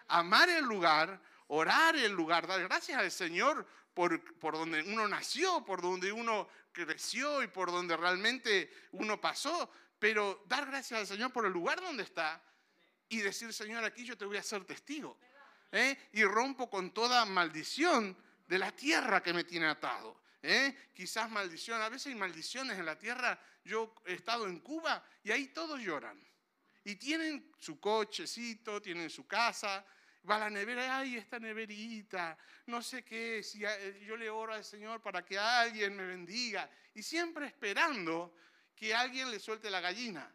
Amar 0.07 0.49
el 0.49 0.65
lugar, 0.65 1.21
orar 1.47 1.95
el 1.95 2.11
lugar, 2.11 2.45
dar 2.45 2.61
gracias 2.63 2.99
al 2.99 3.11
Señor 3.11 3.65
por, 3.93 4.21
por 4.39 4.55
donde 4.55 4.81
uno 4.83 5.07
nació, 5.07 5.63
por 5.63 5.81
donde 5.81 6.11
uno 6.11 6.47
creció 6.71 7.41
y 7.43 7.47
por 7.47 7.71
donde 7.71 7.95
realmente 7.95 8.71
uno 8.91 9.21
pasó, 9.21 9.71
pero 9.97 10.43
dar 10.47 10.65
gracias 10.65 10.99
al 10.99 11.07
Señor 11.07 11.31
por 11.31 11.45
el 11.45 11.53
lugar 11.53 11.79
donde 11.79 12.03
está 12.03 12.43
y 13.07 13.19
decir, 13.19 13.53
Señor, 13.53 13.83
aquí 13.83 14.03
yo 14.03 14.17
te 14.17 14.25
voy 14.25 14.37
a 14.37 14.43
ser 14.43 14.65
testigo. 14.65 15.17
¿eh? 15.71 16.09
Y 16.13 16.23
rompo 16.23 16.69
con 16.69 16.91
toda 16.91 17.23
maldición 17.25 18.17
de 18.47 18.57
la 18.57 18.71
tierra 18.71 19.21
que 19.21 19.33
me 19.33 19.43
tiene 19.43 19.67
atado. 19.67 20.22
¿Eh? 20.43 20.89
Quizás 20.93 21.31
maldición, 21.31 21.81
a 21.81 21.89
veces 21.89 22.07
hay 22.07 22.15
maldiciones 22.15 22.77
en 22.77 22.85
la 22.85 22.99
tierra. 22.99 23.39
Yo 23.63 23.95
he 24.05 24.13
estado 24.13 24.45
en 24.45 24.59
Cuba 24.59 25.03
y 25.23 25.31
ahí 25.31 25.47
todos 25.47 25.79
lloran. 25.79 26.21
Y 26.83 26.97
tienen 26.97 27.51
su 27.57 27.79
cochecito, 27.79 28.81
tienen 28.81 29.09
su 29.09 29.25
casa, 29.25 29.85
va 30.29 30.35
a 30.35 30.39
la 30.39 30.49
nevera, 30.49 30.97
ay, 30.97 31.15
esta 31.15 31.39
neverita, 31.39 32.37
no 32.67 32.81
sé 32.81 33.03
qué, 33.03 33.41
si 33.41 33.59
yo 33.59 34.17
le 34.17 34.29
oro 34.29 34.53
al 34.53 34.65
Señor 34.65 35.01
para 35.01 35.25
que 35.25 35.39
alguien 35.39 35.95
me 35.95 36.05
bendiga. 36.05 36.69
Y 36.93 37.01
siempre 37.01 37.47
esperando 37.47 38.35
que 38.75 38.93
alguien 38.93 39.31
le 39.31 39.39
suelte 39.39 39.71
la 39.71 39.79
gallina. 39.79 40.29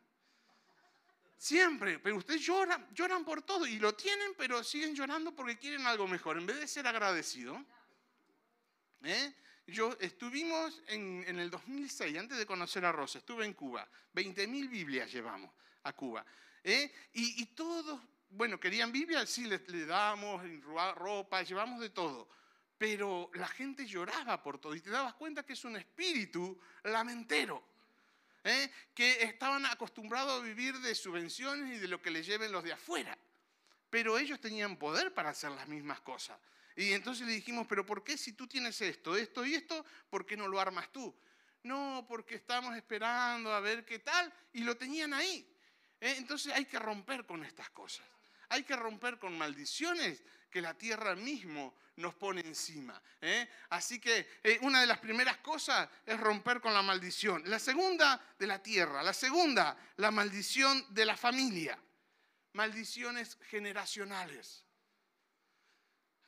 Siempre, 1.36 1.98
pero 2.00 2.16
ustedes 2.16 2.40
lloran, 2.40 2.88
lloran 2.92 3.24
por 3.24 3.42
todo 3.42 3.66
y 3.66 3.78
lo 3.78 3.94
tienen, 3.94 4.32
pero 4.36 4.64
siguen 4.64 4.94
llorando 4.94 5.36
porque 5.36 5.56
quieren 5.56 5.86
algo 5.86 6.08
mejor, 6.08 6.38
en 6.38 6.46
vez 6.46 6.58
de 6.58 6.66
ser 6.66 6.86
agradecido. 6.86 7.62
¿eh? 9.04 9.32
Yo 9.68 9.94
estuvimos 10.00 10.82
en, 10.86 11.38
el 11.38 11.50
2006, 11.50 12.16
antes 12.16 12.38
de 12.38 12.46
conocer 12.46 12.86
a 12.86 12.92
Rosa, 12.92 13.18
estuve 13.18 13.44
en 13.44 13.52
Cuba. 13.52 13.86
20.000 14.14 14.70
Biblias 14.70 15.12
llevamos 15.12 15.50
a 15.82 15.92
Cuba. 15.92 16.24
¿eh? 16.64 16.90
Y, 17.12 17.44
todos, 17.46 18.00
bueno, 18.30 18.58
querían 18.58 18.90
Biblias, 18.90 19.28
sí, 19.28 19.44
le, 19.44 19.58
le 19.66 19.84
damos 19.84 20.42
ropa, 20.94 21.42
llevamos 21.42 21.80
de 21.80 21.90
todo. 21.90 22.30
Pero 22.78 23.30
la 23.34 23.46
gente 23.46 23.86
lloraba 23.86 24.42
por 24.42 24.58
todo 24.58 24.74
y 24.74 24.80
te 24.80 24.88
dabas 24.88 25.12
cuenta 25.14 25.44
que 25.44 25.52
es 25.52 25.64
un 25.64 25.76
espíritu 25.76 26.58
lamentero. 26.84 27.62
¿eh? 28.44 28.70
que 28.94 29.22
estaban 29.24 29.66
acostumbrados 29.66 30.40
a 30.40 30.44
vivir 30.44 30.78
de 30.78 30.94
subvenciones 30.94 31.76
y 31.76 31.78
de 31.78 31.88
lo 31.88 32.00
que 32.00 32.10
les 32.10 32.24
lleven 32.24 32.52
los 32.52 32.64
de 32.64 32.72
afuera. 32.72 33.18
Pero 33.90 34.18
ellos 34.18 34.40
tenían 34.40 34.76
poder 34.76 35.12
para 35.12 35.30
hacer 35.30 35.50
las 35.50 35.68
mismas 35.68 36.00
cosas. 36.00 36.38
Y 36.78 36.92
entonces 36.92 37.26
le 37.26 37.32
dijimos, 37.32 37.66
pero 37.68 37.84
¿por 37.84 38.04
qué 38.04 38.16
si 38.16 38.34
tú 38.34 38.46
tienes 38.46 38.80
esto, 38.80 39.16
esto 39.16 39.44
y 39.44 39.56
esto, 39.56 39.84
por 40.08 40.24
qué 40.24 40.36
no 40.36 40.46
lo 40.46 40.60
armas 40.60 40.92
tú? 40.92 41.12
No, 41.64 42.06
porque 42.08 42.36
estamos 42.36 42.76
esperando 42.76 43.52
a 43.52 43.58
ver 43.58 43.84
qué 43.84 43.98
tal 43.98 44.32
y 44.52 44.60
lo 44.60 44.76
tenían 44.76 45.12
ahí. 45.12 45.44
¿eh? 46.00 46.14
Entonces 46.18 46.52
hay 46.52 46.66
que 46.66 46.78
romper 46.78 47.26
con 47.26 47.44
estas 47.44 47.68
cosas. 47.70 48.06
Hay 48.50 48.62
que 48.62 48.76
romper 48.76 49.18
con 49.18 49.36
maldiciones 49.36 50.22
que 50.48 50.62
la 50.62 50.72
tierra 50.72 51.16
mismo 51.16 51.74
nos 51.96 52.14
pone 52.14 52.42
encima. 52.42 53.02
¿eh? 53.20 53.48
Así 53.70 53.98
que 53.98 54.38
eh, 54.44 54.60
una 54.62 54.80
de 54.80 54.86
las 54.86 55.00
primeras 55.00 55.38
cosas 55.38 55.88
es 56.06 56.20
romper 56.20 56.60
con 56.60 56.72
la 56.72 56.82
maldición. 56.82 57.42
La 57.46 57.58
segunda, 57.58 58.24
de 58.38 58.46
la 58.46 58.62
tierra. 58.62 59.02
La 59.02 59.12
segunda, 59.12 59.76
la 59.96 60.12
maldición 60.12 60.86
de 60.94 61.04
la 61.04 61.16
familia. 61.16 61.76
Maldiciones 62.52 63.36
generacionales. 63.50 64.67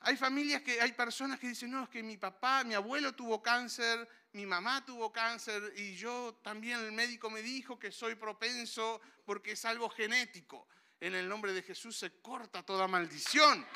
Hay 0.02 0.16
familias 0.16 0.62
que, 0.62 0.80
hay 0.80 0.92
personas 0.92 1.38
que 1.38 1.48
dicen, 1.48 1.70
no, 1.70 1.84
es 1.84 1.88
que 1.90 2.02
mi 2.02 2.16
papá, 2.16 2.64
mi 2.64 2.72
abuelo 2.72 3.14
tuvo 3.14 3.42
cáncer, 3.42 4.08
mi 4.32 4.46
mamá 4.46 4.82
tuvo 4.84 5.12
cáncer 5.12 5.74
y 5.76 5.94
yo 5.94 6.38
también 6.42 6.80
el 6.80 6.92
médico 6.92 7.28
me 7.28 7.42
dijo 7.42 7.78
que 7.78 7.92
soy 7.92 8.14
propenso 8.14 9.00
porque 9.26 9.52
es 9.52 9.64
algo 9.66 9.90
genético. 9.90 10.66
En 11.00 11.14
el 11.14 11.28
nombre 11.28 11.52
de 11.52 11.62
Jesús 11.62 11.98
se 11.98 12.20
corta 12.20 12.62
toda 12.62 12.88
maldición 12.88 13.66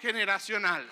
generacional. 0.00 0.88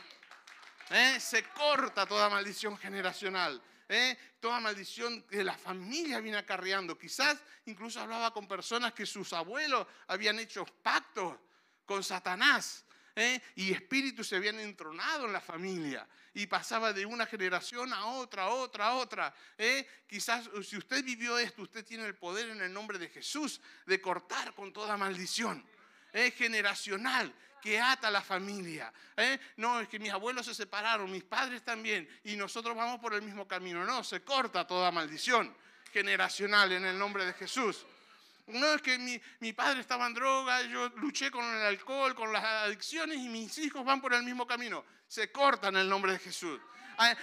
¿Eh? 0.91 1.19
Se 1.19 1.43
corta 1.45 2.07
toda 2.07 2.29
maldición 2.29 2.79
generacional. 2.79 3.61
¿eh? 3.89 4.17
Toda 4.39 4.61
maldición 4.61 5.23
que 5.23 5.43
la 5.43 5.59
familia 5.59 6.21
viene 6.21 6.39
acarreando. 6.39 6.97
Quizás 6.97 7.39
incluso 7.65 8.01
hablaba 8.01 8.33
con 8.33 8.47
personas 8.47 8.93
que 8.93 9.05
sus 9.05 9.33
abuelos 9.33 9.85
habían 10.07 10.39
hecho 10.39 10.65
pactos 10.65 11.37
con 11.85 12.05
Satanás 12.05 12.86
¿eh? 13.17 13.41
y 13.57 13.73
espíritus 13.73 14.29
se 14.29 14.37
habían 14.37 14.61
entronado 14.61 15.27
en 15.27 15.33
la 15.33 15.41
familia 15.41 16.07
y 16.35 16.47
pasaba 16.47 16.93
de 16.93 17.07
una 17.07 17.27
generación 17.27 17.93
a 17.93 18.07
otra, 18.07 18.45
a 18.45 18.49
otra, 18.51 18.89
a 18.89 18.95
otra. 18.95 19.35
¿eh? 19.57 19.89
Quizás 20.07 20.49
si 20.63 20.77
usted 20.77 21.03
vivió 21.03 21.39
esto, 21.39 21.63
usted 21.63 21.85
tiene 21.85 22.05
el 22.05 22.15
poder 22.15 22.51
en 22.51 22.61
el 22.61 22.73
nombre 22.73 22.99
de 22.99 23.09
Jesús 23.09 23.61
de 23.87 24.01
cortar 24.01 24.55
con 24.55 24.73
toda 24.73 24.97
maldición 24.99 25.67
¿eh? 26.13 26.31
generacional 26.31 27.35
que 27.63 27.81
ata 27.81 28.09
a 28.09 28.11
la 28.13 28.23
familia. 28.23 28.93
No, 29.57 29.81
es 29.81 29.89
que 29.89 29.99
mis 29.99 30.13
abuelos 30.13 30.47
se 30.47 30.55
separaron, 30.55 31.11
mis 31.11 31.25
padres 31.25 31.65
también, 31.65 32.09
y 32.23 32.37
nosotros 32.37 32.77
vamos 32.77 33.01
por 33.01 33.15
el 33.15 33.23
mismo 33.23 33.49
camino. 33.49 33.85
No, 33.85 34.05
se 34.05 34.21
corta 34.21 34.67
toda 34.67 34.93
maldición 34.93 35.53
generacional 35.93 36.71
en 36.71 36.85
el 36.85 36.97
nombre 36.97 37.25
de 37.25 37.33
Jesús. 37.33 37.85
No 38.47 38.75
es 38.75 38.83
que 38.83 38.97
mi, 39.41 39.53
padre 39.53 39.81
estaba 39.81 40.07
en 40.07 40.15
droga, 40.15 40.63
yo 40.63 40.89
luché 40.97 41.33
con 41.33 41.45
el 41.45 41.63
alcohol, 41.63 42.15
con 42.15 42.33
las 42.33 42.45
adicciones 42.45 43.19
y 43.19 43.29
mis 43.29 43.59
hijos 43.59 43.85
van 43.85 44.01
por 44.01 44.15
el 44.15 44.23
mismo 44.23 44.47
camino. 44.47 44.85
Se 45.09 45.33
corta 45.33 45.69
en 45.69 45.77
el 45.77 45.89
nombre 45.89 46.13
de 46.13 46.21
Jesús. 46.21 46.61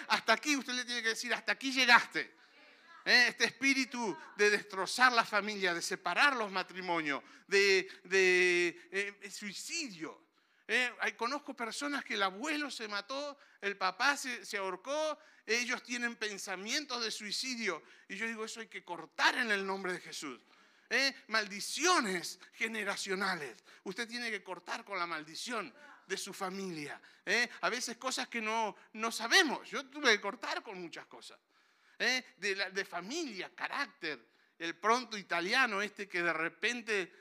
Hasta 0.08 0.34
aquí 0.34 0.58
usted 0.58 0.74
le 0.74 0.84
tiene 0.84 1.02
que 1.02 1.10
decir, 1.10 1.34
hasta 1.34 1.54
aquí 1.54 1.72
llegaste. 1.72 2.36
¿Eh? 3.06 3.28
Este 3.30 3.46
espíritu 3.46 4.18
de 4.36 4.50
destrozar 4.50 5.14
la 5.14 5.24
familia, 5.24 5.74
de 5.74 5.82
separar 5.82 6.36
los 6.36 6.52
matrimonios, 6.52 7.24
de, 7.48 7.90
eh, 8.12 9.30
suicidio. 9.32 10.22
¿Eh? 10.68 10.92
conozco 11.18 11.54
personas 11.54 12.04
que 12.04 12.14
el 12.16 12.24
abuelo 12.24 12.70
se 12.72 12.88
mató, 12.88 13.38
el 13.62 13.78
papá 13.78 14.16
se, 14.16 14.46
se, 14.46 14.58
ahorcó, 14.58 15.20
ellos 15.46 15.84
tienen 15.84 16.16
pensamientos 16.16 17.02
de 17.02 17.12
suicidio. 17.12 17.82
Y 18.10 18.18
yo 18.18 18.28
digo, 18.28 18.44
eso 18.44 18.60
hay 18.60 18.68
que 18.68 18.84
cortar 18.84 19.38
en 19.38 19.52
el 19.52 19.66
nombre 19.66 19.94
de 19.94 20.00
Jesús. 20.00 20.40
¿Eh? 20.90 21.14
maldiciones 21.28 22.40
generacionales. 22.54 23.64
Usted 23.84 24.08
tiene 24.08 24.30
que 24.30 24.44
cortar 24.44 24.84
con 24.84 24.98
la 24.98 25.08
maldición 25.08 25.74
de 26.06 26.18
su 26.18 26.34
familia. 26.34 27.00
¿eh? 27.26 27.50
A 27.62 27.70
veces 27.70 27.98
cosas 27.98 28.28
que 28.28 28.42
no, 28.42 28.76
no 28.94 29.12
sabemos. 29.12 29.70
Yo 29.70 29.86
tuve 29.86 30.12
que 30.12 30.22
cortar 30.22 30.62
con 30.62 30.82
muchas 30.82 31.06
cosas. 31.06 31.40
¿eh? 32.00 32.24
De, 32.38 32.86
familia, 32.86 33.52
carácter. 33.56 34.34
El 34.58 34.76
pronto 34.76 35.18
italiano 35.18 35.82
este 35.82 36.08
que 36.08 36.22
de 36.22 36.34
repente 36.34 37.12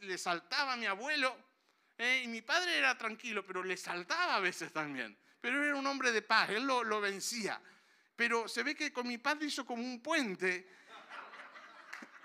le 0.00 0.18
saltaba 0.18 0.74
a 0.74 0.76
mi 0.76 0.86
abuelo. 0.86 1.36
Y 1.98 2.26
mi 2.26 2.42
padre 2.42 2.76
era 2.76 2.98
tranquilo, 2.98 3.46
pero 3.46 3.62
le 3.62 3.76
saltaba 3.76 4.36
a 4.36 4.40
veces 4.40 4.72
también. 4.72 5.16
Pero 5.40 5.62
era 5.64 5.76
un 5.76 5.86
hombre 5.86 6.10
de 6.10 6.22
paz, 6.22 6.50
él 6.50 6.64
lo, 6.64 6.82
lo 6.82 7.00
vencía. 7.00 7.60
Pero 8.16 8.48
se 8.48 8.62
ve 8.62 8.74
que 8.74 8.92
con 8.92 9.06
mi 9.06 9.18
padre 9.18 9.46
hizo 9.46 9.64
como 9.64 9.82
un 9.82 10.00
puente 10.00 10.68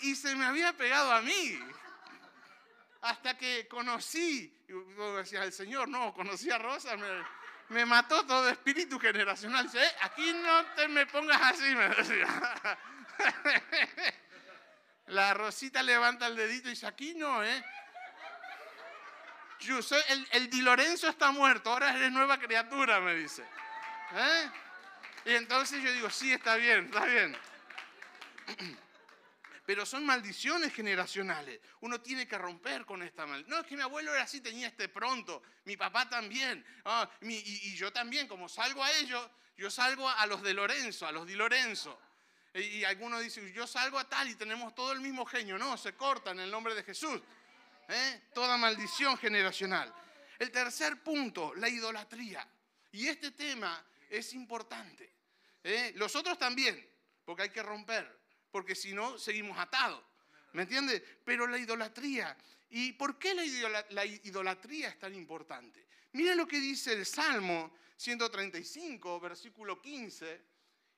y 0.01 0.15
se 0.15 0.35
me 0.35 0.45
había 0.45 0.73
pegado 0.73 1.11
a 1.11 1.21
mí. 1.21 1.59
Hasta 3.01 3.37
que 3.37 3.67
conocí, 3.67 4.53
decía 5.17 5.43
el 5.43 5.53
Señor, 5.53 5.87
no, 5.87 6.13
conocí 6.13 6.51
a 6.51 6.57
Rosa, 6.57 6.97
me, 7.69 7.85
mató 7.85 8.25
todo 8.25 8.49
espíritu 8.49 8.99
generacional. 8.99 9.69
Eh, 9.73 9.91
aquí 10.01 10.33
no 10.33 10.65
te 10.75 10.87
me 10.89 11.05
pongas 11.05 11.41
así, 11.41 11.75
me 11.75 11.89
decía. 11.89 12.27
La 15.07 15.33
Rosita 15.33 15.81
levanta 15.81 16.27
el 16.27 16.35
dedito 16.35 16.67
y 16.67 16.71
dice, 16.71 16.87
aquí 16.87 17.15
no, 17.15 17.43
¿eh? 17.43 17.63
Yo 19.61 19.81
soy, 19.81 20.01
el, 20.09 20.27
el 20.31 20.49
Di 20.49 20.61
Lorenzo 20.61 21.07
está 21.09 21.31
muerto, 21.31 21.71
ahora 21.71 21.95
eres 21.95 22.11
nueva 22.11 22.37
criatura, 22.37 22.99
me 22.99 23.15
dice. 23.15 23.43
¿Eh? 24.13 24.51
Y 25.25 25.33
entonces 25.35 25.81
yo 25.83 25.91
digo, 25.91 26.09
sí, 26.09 26.31
está 26.31 26.55
bien, 26.55 26.85
está 26.85 27.05
bien 27.05 27.37
pero 29.69 29.85
son 29.85 30.03
maldiciones 30.03 30.73
generacionales. 30.73 31.59
Uno 31.81 32.01
tiene 32.01 32.27
que 32.27 32.39
romper 32.39 32.87
con 32.87 33.03
esta 33.03 33.27
maldición. 33.27 33.51
No, 33.51 33.61
es 33.61 33.67
que 33.67 33.75
mi 33.75 33.83
abuelo 33.83 34.11
era 34.11 34.23
así, 34.23 34.41
tenía 34.41 34.67
este 34.67 34.89
pronto, 34.89 35.43
mi 35.65 35.77
papá 35.77 36.09
también, 36.09 36.65
ah, 36.85 37.07
y, 37.21 37.75
yo 37.75 37.93
también, 37.93 38.27
como 38.27 38.49
salgo 38.49 38.83
a 38.83 38.91
ellos, 38.93 39.29
yo 39.55 39.69
salgo 39.69 40.09
a 40.09 40.25
los 40.25 40.41
de 40.41 40.55
Lorenzo, 40.55 41.05
a 41.05 41.11
los 41.11 41.27
de 41.27 41.35
Lorenzo. 41.35 42.01
Y, 42.55 42.83
algunos 42.83 43.21
dicen, 43.21 43.53
yo 43.53 43.67
salgo 43.67 43.99
a 43.99 44.09
tal 44.09 44.27
y 44.29 44.33
tenemos 44.33 44.73
todo 44.73 44.91
el 44.91 45.01
mismo 45.01 45.23
genio. 45.23 45.59
No, 45.59 45.77
se 45.77 45.93
corta 45.93 46.31
en 46.31 46.39
el 46.39 46.49
nombre 46.49 46.73
de 46.73 46.81
Jesús. 46.81 47.21
¿eh? 47.89 48.23
Toda 48.33 48.57
maldición 48.57 49.19
generacional. 49.19 49.93
El 50.39 50.49
tercer 50.49 51.03
punto, 51.03 51.53
la 51.53 51.69
idolatría. 51.69 52.43
Y 52.91 53.07
este 53.07 53.29
tema 53.29 53.85
es 54.09 54.33
importante. 54.33 55.13
¿eh? 55.63 55.93
Los 55.95 56.15
otros 56.15 56.39
también, 56.39 56.89
porque 57.23 57.43
hay 57.43 57.49
que 57.51 57.61
romper 57.61 58.18
porque 58.51 58.75
si 58.75 58.93
no, 58.93 59.17
seguimos 59.17 59.57
atados. 59.57 60.03
¿Me 60.53 60.63
entiende? 60.63 61.01
Pero 61.23 61.47
la 61.47 61.57
idolatría. 61.57 62.35
¿Y 62.71 62.93
por 62.93 63.17
qué 63.17 63.33
la 63.33 64.05
idolatría 64.05 64.89
es 64.89 64.99
tan 64.99 65.13
importante? 65.15 65.87
Miren 66.13 66.37
lo 66.37 66.47
que 66.47 66.59
dice 66.59 66.93
el 66.93 67.05
Salmo 67.05 67.73
135, 67.97 69.19
versículo 69.19 69.81
15 69.81 70.41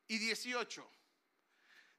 y 0.08 0.18
18. 0.18 0.92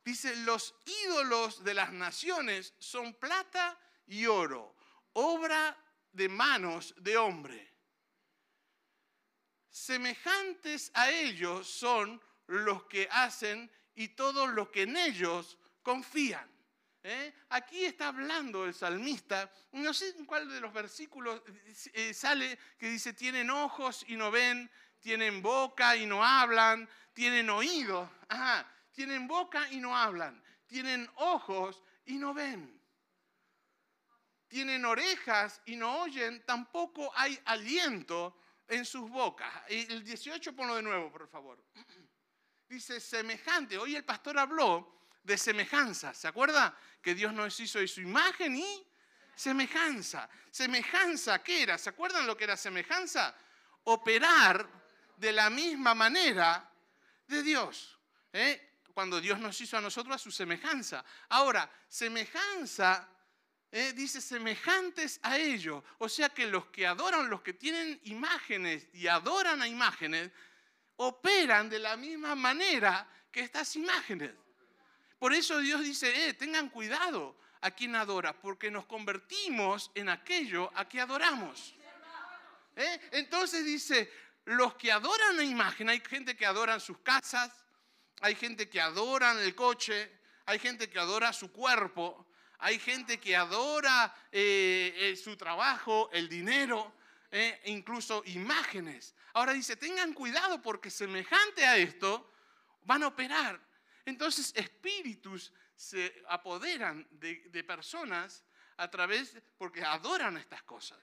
Dice, 0.05 0.37
los 0.37 0.75
ídolos 1.05 1.63
de 1.63 1.75
las 1.75 1.93
naciones 1.93 2.75
son 2.79 3.15
plata 3.15 3.79
y 4.07 4.27
oro, 4.27 4.75
obra 5.13 5.77
de 6.13 6.29
manos 6.29 6.95
de 6.99 7.17
hombre. 7.17 7.73
Semejantes 9.71 10.91
a 10.95 11.11
ellos 11.11 11.67
son 11.69 12.21
los 12.47 12.85
que 12.85 13.09
hacen 13.11 13.71
y 13.95 14.09
todos 14.09 14.49
los 14.51 14.69
que 14.69 14.83
en 14.83 14.97
ellos 14.97 15.59
confían. 15.83 16.51
¿Eh? 17.05 17.35
Aquí 17.49 17.85
está 17.85 18.09
hablando 18.09 18.65
el 18.65 18.75
salmista, 18.75 19.51
no 19.73 19.93
sé 19.93 20.11
en 20.17 20.25
cuál 20.25 20.49
de 20.49 20.61
los 20.61 20.73
versículos 20.73 21.43
eh, 21.95 22.15
sale 22.15 22.57
que 22.79 22.91
dice, 22.91 23.13
tienen 23.13 23.51
ojos 23.51 24.05
y 24.07 24.15
no 24.15 24.31
ven, 24.31 24.71
tienen 25.01 25.43
boca 25.43 25.97
y 25.97 26.07
no 26.07 26.25
hablan, 26.25 26.89
tienen 27.13 27.51
oídos, 27.51 28.09
tienen 28.93 29.27
boca 29.27 29.69
y 29.73 29.81
no 29.81 29.97
hablan, 29.97 30.41
tienen 30.69 31.11
ojos 31.17 31.83
y 32.05 32.19
no 32.19 32.33
ven, 32.33 32.81
tienen 34.47 34.85
orejas 34.85 35.61
y 35.67 35.75
no 35.75 36.03
oyen, 36.03 36.45
tampoco 36.47 37.11
hay 37.17 37.37
aliento 37.47 38.39
en 38.69 38.85
sus 38.85 39.11
bocas. 39.11 39.53
El 39.67 40.05
18 40.05 40.55
ponlo 40.55 40.77
de 40.77 40.83
nuevo, 40.83 41.11
por 41.11 41.27
favor. 41.27 41.61
Dice 42.73 43.01
semejante, 43.01 43.77
hoy 43.77 43.97
el 43.97 44.03
pastor 44.03 44.39
habló 44.39 45.11
de 45.23 45.37
semejanza. 45.37 46.15
¿Se 46.15 46.27
acuerda? 46.27 46.75
Que 47.03 47.15
Dios 47.15 47.31
nos 47.35 47.61
hizo 47.61 47.81
de 47.81 47.87
su 47.87 48.01
imagen 48.01 48.57
y 48.57 48.87
semejanza. 49.35 50.27
Semejanza, 50.51 51.43
¿qué 51.43 51.65
era? 51.65 51.77
¿Se 51.77 51.91
acuerdan 51.91 52.27
lo 52.27 52.35
que 52.35 52.45
era 52.45 52.57
semejanza? 52.57 53.35
Operar 53.85 54.67
de 55.19 55.33
la 55.33 55.51
misma 55.51 55.95
manera 55.95 56.67
de 57.27 57.43
Dios. 57.43 57.99
¿eh? 58.33 58.79
Cuando 58.95 59.21
Dios 59.21 59.39
nos 59.39 59.61
hizo 59.61 59.77
a 59.77 59.83
nosotros 59.83 60.17
a 60.17 60.19
su 60.19 60.31
semejanza. 60.31 61.05
Ahora, 61.29 61.71
semejanza 61.91 63.07
¿eh? 63.71 63.93
dice 63.93 64.19
semejantes 64.23 65.21
a 65.23 65.37
ellos. 65.37 65.85
O 65.99 66.09
sea 66.09 66.31
que 66.31 66.47
los 66.47 66.65
que 66.69 66.87
adoran, 66.87 67.29
los 67.29 67.43
que 67.43 67.53
tienen 67.53 68.01
imágenes 68.05 68.89
y 68.95 69.09
adoran 69.09 69.61
a 69.61 69.69
imágenes, 69.69 70.31
operan 70.97 71.69
de 71.69 71.79
la 71.79 71.97
misma 71.97 72.35
manera 72.35 73.09
que 73.31 73.41
estas 73.41 73.75
imágenes. 73.77 74.33
Por 75.19 75.33
eso 75.33 75.59
Dios 75.59 75.83
dice, 75.83 76.29
eh, 76.29 76.35
tengan 76.35 76.69
cuidado 76.69 77.37
a 77.61 77.71
quien 77.71 77.95
adora, 77.95 78.33
porque 78.33 78.71
nos 78.71 78.87
convertimos 78.87 79.91
en 79.95 80.09
aquello 80.09 80.71
a 80.75 80.89
que 80.89 81.01
adoramos. 81.01 81.75
¿Eh? 82.75 83.01
Entonces 83.13 83.65
dice, 83.65 84.11
los 84.47 84.75
que 84.75 84.91
adoran 84.91 85.37
la 85.37 85.45
imagen, 85.45 85.89
hay 85.89 86.01
gente 86.01 86.37
que 86.37 86.45
adora 86.45 86.81
sus 86.81 86.99
casas, 86.99 87.53
hay 88.21 88.35
gente 88.35 88.69
que 88.69 88.81
adora 88.81 89.33
el 89.41 89.55
coche, 89.55 90.11
hay 90.47 90.59
gente 90.59 90.91
que 90.91 90.99
adora 90.99 91.33
su 91.33 91.53
cuerpo, 91.53 92.27
hay 92.59 92.79
gente 92.79 93.21
que 93.21 93.37
adora 93.37 94.15
eh, 94.31 95.19
su 95.23 95.37
trabajo, 95.37 96.11
el 96.13 96.29
dinero, 96.29 96.95
incluso 97.65 98.23
imágenes. 98.27 99.15
Ahora 99.33 99.53
dice, 99.53 99.77
tengan 99.77 100.13
cuidado 100.13 100.61
porque 100.61 100.91
semejante 100.91 101.65
a 101.65 101.77
esto 101.77 102.31
van 102.85 103.03
a 103.03 103.09
operar 103.09 103.61
entonces 104.05 104.53
espíritus 104.57 105.53
se 105.77 106.23
apoderan 106.29 107.07
de, 107.11 107.65
personas 107.65 108.45
a 108.77 108.91
través, 108.91 109.37
porque 109.59 109.85
adoran 109.85 110.37
estas 110.37 110.63
cosas. 110.63 110.99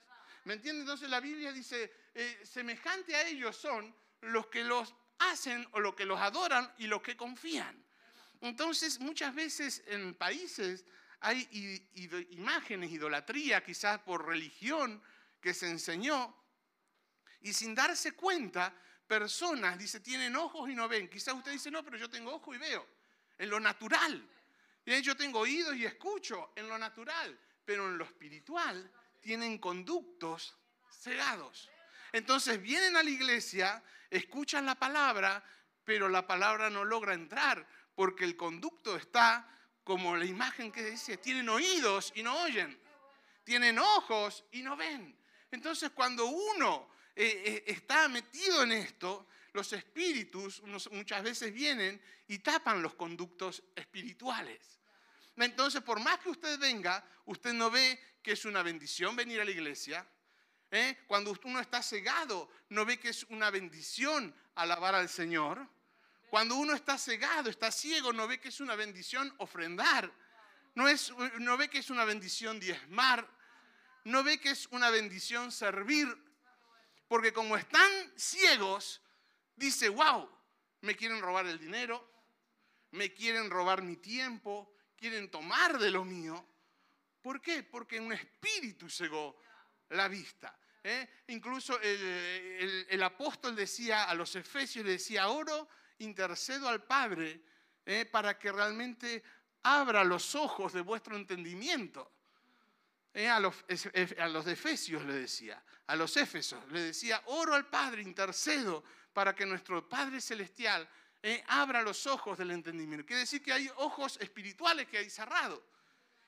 ¿Me 0.46 0.54
entienden? 0.54 0.82
Entonces 0.82 1.10
la 1.10 1.20
Biblia 1.20 1.52
dice, 1.52 1.92
eh, 2.14 2.42
semejante 2.44 3.15
a 3.15 3.28
ellos 3.28 3.56
son 3.56 3.94
los 4.22 4.48
que 4.48 4.63
los 4.63 4.94
hacen 5.20 5.68
o 5.72 5.80
los 5.80 5.96
que 5.96 6.06
los 6.06 6.20
adoran 6.20 6.74
y 6.78 6.88
los 6.88 7.02
que 7.02 7.15
confían. 7.15 7.84
Entonces 8.42 9.00
muchas 9.00 9.36
veces 9.36 9.84
en 9.88 10.13
países 10.15 10.86
hay 11.22 11.48
imágenes, 12.32 12.92
idolatría, 12.92 13.63
quizás 13.63 14.00
por 14.00 14.26
religión 14.26 15.02
que 15.41 15.54
se 15.54 15.69
enseñó, 15.69 16.36
y 17.41 17.54
sin 17.54 17.73
darse 17.73 18.13
cuenta 18.13 18.73
personas, 19.08 19.78
dice, 19.78 19.99
tienen 19.99 20.36
ojos 20.36 20.69
y 20.69 20.75
no 20.75 20.88
ven. 20.88 21.10
Quizás 21.10 21.34
usted 21.34 21.52
dice, 21.52 21.71
no, 21.71 21.84
pero 21.84 21.97
yo 21.97 22.10
tengo 22.10 22.34
ojo 22.34 22.54
y 22.54 22.58
veo, 22.58 22.86
en 23.38 23.49
lo 23.49 23.60
natural. 23.60 24.28
Yo 24.86 25.15
tengo 25.15 25.39
oídos 25.39 25.75
y 25.75 25.86
escucho, 25.86 26.52
en 26.56 26.67
lo 26.67 26.78
natural. 26.78 27.38
Pero 27.63 27.88
en 27.88 27.97
lo 27.97 28.06
espiritual 28.06 28.91
tienen 29.21 29.60
conductos 29.60 30.58
cegados. 30.91 31.69
Entonces 32.12 32.60
vienen 32.62 32.97
a 32.97 33.04
la 33.04 33.10
iglesia, 33.10 33.84
escuchan 34.10 34.65
la 34.65 34.75
palabra, 34.75 35.43
pero 35.84 36.10
la 36.10 36.25
palabra 36.25 36.69
no 36.69 36.84
logra 36.84 37.13
entrar 37.13 37.67
porque 37.95 38.25
el 38.25 38.36
conducto 38.36 38.95
está 38.95 39.47
como 39.84 40.15
la 40.15 40.25
imagen 40.25 40.71
que 40.71 40.84
dice, 40.84 41.17
tienen 41.17 41.49
oídos 41.49 42.12
y 42.15 42.23
no 42.23 42.41
oyen, 42.41 42.80
tienen 43.43 43.78
ojos 43.78 44.45
y 44.52 44.62
no 44.62 44.75
ven. 44.75 45.18
Entonces 45.52 45.92
cuando 45.92 46.26
uno 46.28 46.90
eh, 47.16 47.44
eh, 47.46 47.64
está 47.68 48.08
metido 48.08 48.64
en 48.64 48.72
esto, 48.72 49.28
los 49.54 49.74
espíritus 49.74 50.62
muchas 50.92 51.24
veces 51.24 51.54
vienen 51.54 52.02
y 52.28 52.40
tapan 52.40 52.82
los 52.82 52.94
conductos 52.94 53.64
espirituales. 53.76 54.80
Entonces, 55.36 55.82
por 55.82 56.00
más 56.00 56.20
que 56.20 56.30
usted 56.30 56.60
venga, 56.60 57.04
usted 57.26 57.54
no 57.54 57.72
ve 57.72 58.00
que 58.22 58.34
es 58.34 58.46
una 58.46 58.62
bendición 58.62 59.16
venir 59.16 59.40
a 59.40 59.46
la 59.46 59.52
iglesia. 59.52 60.06
¿eh? 60.72 60.98
Cuando 61.08 61.36
uno 61.44 61.60
está 61.60 61.82
cegado, 61.82 62.50
no 62.70 62.86
ve 62.86 63.00
que 63.00 63.10
es 63.10 63.24
una 63.30 63.50
bendición 63.50 64.36
alabar 64.56 64.96
al 64.96 65.10
Señor. 65.10 65.68
Cuando 66.30 66.56
uno 66.56 66.74
está 66.74 66.98
cegado, 66.98 67.50
está 67.50 67.72
ciego, 67.72 68.14
no 68.14 68.28
ve 68.28 68.40
que 68.40 68.50
es 68.50 68.60
una 68.60 68.76
bendición 68.76 69.34
ofrendar. 69.38 70.12
No, 70.76 70.88
es, 70.88 71.12
no 71.40 71.58
ve 71.58 71.70
que 71.70 71.80
es 71.80 71.90
una 71.90 72.06
bendición 72.06 72.60
diezmar. 72.60 73.28
No 74.10 74.24
ve 74.24 74.39
que 74.39 74.50
es 74.50 74.65
una 74.72 74.89
bendición 74.89 75.52
servir 75.52 76.08
porque 77.08 77.32
como 77.32 77.56
están 77.56 77.91
ciegos, 78.15 79.02
dice, 79.56 79.88
wow, 79.89 80.28
me 80.82 80.95
quieren 80.95 81.22
robar 81.22 81.45
el 81.45 81.60
dinero, 81.60 82.12
me 82.91 83.13
quieren 83.13 83.52
robar 83.52 83.84
mi 83.84 83.98
tiempo, 83.98 84.74
quieren 84.95 85.30
tomar 85.30 85.78
de 85.78 85.91
lo 85.91 86.04
mío. 86.04 86.43
¿Por 87.22 87.39
qué? 87.39 87.62
Porque 87.62 88.00
un 88.00 88.12
espíritu 88.12 88.89
cegó 88.89 89.39
la 89.89 90.08
vista. 90.08 90.58
¿eh? 90.84 91.08
Incluso 91.28 91.80
el, 91.80 93.04
apóstol 93.04 93.56
decía 93.56 94.06
a 94.06 94.15
los 94.15 94.36
efesios, 94.36 94.86
decía, 94.86 95.30
oro, 95.30 95.69
intercedo 96.00 96.67
al 96.67 96.84
Padre 96.84 97.43
¿eh? 97.86 98.06
para 98.06 98.39
que 98.39 98.52
realmente 98.52 99.22
abra 99.62 100.04
los 100.04 100.34
ojos 100.34 100.74
de 100.74 100.82
vuestro 100.82 101.15
entendimiento. 101.15 102.18
Eh, 103.13 103.28
a, 103.28 103.39
los, 103.39 103.56
a 104.19 104.28
los 104.28 104.48
Efesios 104.48 105.04
le 105.04 105.13
decía, 105.13 105.62
a 105.88 105.95
los 105.95 106.15
Éfesos, 106.15 106.63
le 106.72 106.82
decía, 106.82 107.22
oro 107.26 107.56
al 107.56 107.67
Padre, 107.67 108.02
intercedo 108.02 108.84
para 109.13 109.36
que 109.36 109.45
nuestro 109.45 109.88
Padre 109.89 110.22
Celestial 110.22 110.88
eh, 111.22 111.43
abra 111.48 111.82
los 111.82 112.08
ojos 112.08 112.38
del 112.38 112.52
entendimiento. 112.52 113.06
Quiere 113.06 113.22
decir 113.22 113.41
que 113.41 113.52
hay 113.52 113.69
ojos 113.78 114.17
espirituales 114.22 114.88
que 114.88 115.00
hay 115.00 115.10
cerrados. 115.10 115.60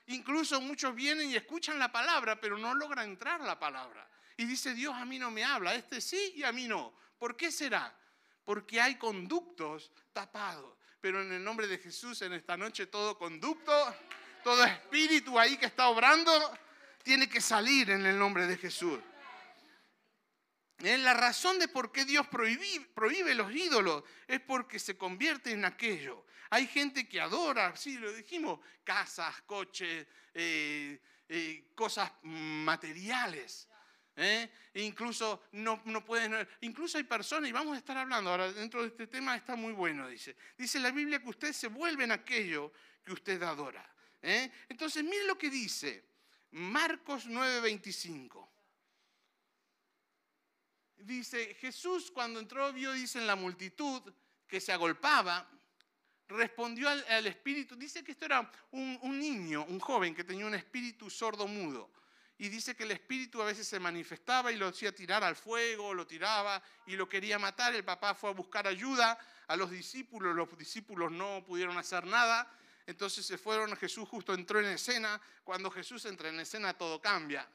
Incluso 0.06 0.60
muchos 0.60 0.94
vienen 0.94 1.30
y 1.30 1.36
escuchan 1.36 1.78
la 1.78 1.90
palabra, 1.90 2.40
pero 2.40 2.58
no 2.58 2.74
logra 2.74 3.04
entrar 3.04 3.40
la 3.40 3.58
palabra. 3.58 4.08
Y 4.36 4.44
dice, 4.44 4.74
Dios 4.74 4.94
a 4.94 5.04
mí 5.04 5.18
no 5.18 5.30
me 5.30 5.44
habla, 5.44 5.74
este 5.74 6.00
sí 6.00 6.32
y 6.36 6.42
a 6.42 6.52
mí 6.52 6.66
no. 6.66 6.92
¿Por 7.18 7.36
qué 7.36 7.52
será? 7.52 7.96
Porque 8.44 8.80
hay 8.80 8.96
conductos 8.96 9.92
tapados. 10.12 10.76
Pero 11.00 11.22
en 11.22 11.32
el 11.32 11.42
nombre 11.42 11.66
de 11.66 11.78
Jesús, 11.78 12.20
en 12.22 12.32
esta 12.32 12.56
noche, 12.56 12.86
todo 12.86 13.16
conducto, 13.16 13.72
todo 14.42 14.64
espíritu 14.64 15.38
ahí 15.38 15.56
que 15.56 15.66
está 15.66 15.88
obrando, 15.88 16.32
tiene 17.02 17.28
que 17.28 17.40
salir 17.40 17.90
en 17.90 18.06
el 18.06 18.18
nombre 18.18 18.46
de 18.46 18.56
Jesús. 18.56 18.98
La 20.82 21.14
razón 21.14 21.60
de 21.60 21.68
por 21.68 21.92
qué 21.92 22.04
Dios 22.04 22.26
prohíbe, 22.26 23.34
los 23.34 23.54
ídolos 23.54 24.02
es 24.26 24.40
porque 24.40 24.80
se 24.80 24.96
convierte 24.96 25.52
en 25.52 25.64
aquello. 25.64 26.26
Hay 26.50 26.66
gente 26.66 27.08
que 27.08 27.20
adora, 27.20 27.76
sí, 27.76 27.98
lo 27.98 28.12
dijimos, 28.12 28.58
casas, 28.82 29.42
coches, 29.42 30.06
eh, 30.34 31.00
eh, 31.28 31.70
cosas 31.76 32.10
materiales. 32.22 33.68
¿eh? 34.16 34.50
Incluso 34.74 35.44
no, 35.52 35.80
no, 35.84 36.04
pueden, 36.04 36.46
incluso 36.62 36.98
hay 36.98 37.04
personas, 37.04 37.48
y 37.48 37.52
vamos 37.52 37.76
a 37.76 37.78
estar 37.78 37.96
hablando 37.96 38.30
ahora 38.30 38.52
dentro 38.52 38.82
de 38.82 38.88
este 38.88 39.06
tema, 39.06 39.36
está 39.36 39.54
muy 39.54 39.72
bueno, 39.72 40.08
dice. 40.08 40.36
Dice 40.58 40.80
la 40.80 40.90
Biblia 40.90 41.22
que 41.22 41.30
ustedes 41.30 41.56
se 41.56 41.68
vuelven 41.68 42.10
aquello 42.10 42.72
que 43.04 43.12
usted 43.12 43.40
adora. 43.44 43.88
Entonces, 44.20 45.04
mire 45.04 45.24
lo 45.26 45.38
que 45.38 45.48
dice. 45.48 46.11
Marcos 46.52 47.26
9:25. 47.26 48.48
Dice, 50.96 51.54
Jesús 51.54 52.10
cuando 52.10 52.38
entró 52.38 52.72
vio, 52.72 52.92
dice, 52.92 53.18
en 53.18 53.26
la 53.26 53.34
multitud 53.34 54.02
que 54.46 54.60
se 54.60 54.72
agolpaba, 54.72 55.48
respondió 56.28 56.88
al, 56.88 57.26
espíritu. 57.26 57.74
Dice 57.74 58.04
que 58.04 58.12
esto 58.12 58.26
era 58.26 58.50
un, 58.70 58.98
un 59.02 59.18
niño, 59.18 59.64
un 59.64 59.80
joven 59.80 60.14
que 60.14 60.24
tenía 60.24 60.46
un 60.46 60.54
espíritu 60.54 61.10
sordo 61.10 61.46
mudo. 61.46 61.90
Y 62.38 62.48
dice 62.48 62.76
que 62.76 62.84
el 62.84 62.92
espíritu 62.92 63.40
a 63.40 63.46
veces 63.46 63.66
se 63.66 63.80
manifestaba 63.80 64.52
y 64.52 64.56
lo 64.56 64.68
hacía 64.68 64.94
tirar 64.94 65.24
al 65.24 65.36
fuego, 65.36 65.94
lo 65.94 66.06
tiraba 66.06 66.62
y 66.86 66.96
lo 66.96 67.08
quería 67.08 67.38
matar. 67.38 67.74
El 67.74 67.84
papá 67.84 68.14
fue 68.14 68.30
a 68.30 68.34
buscar 68.34 68.66
ayuda 68.66 69.18
a 69.46 69.56
los 69.56 69.70
discípulos, 69.70 70.34
los 70.34 70.56
discípulos 70.58 71.10
no 71.10 71.44
pudieron 71.44 71.78
hacer 71.78 72.06
nada. 72.06 72.50
Entonces 72.86 73.24
se 73.24 73.38
fueron, 73.38 73.76
Jesús 73.76 74.08
justo 74.08 74.34
entró 74.34 74.60
en 74.60 74.66
escena. 74.66 75.20
Cuando 75.44 75.70
Jesús 75.70 76.04
entra 76.04 76.28
en 76.28 76.40
escena 76.40 76.74
todo 76.74 77.00
cambia. 77.00 77.48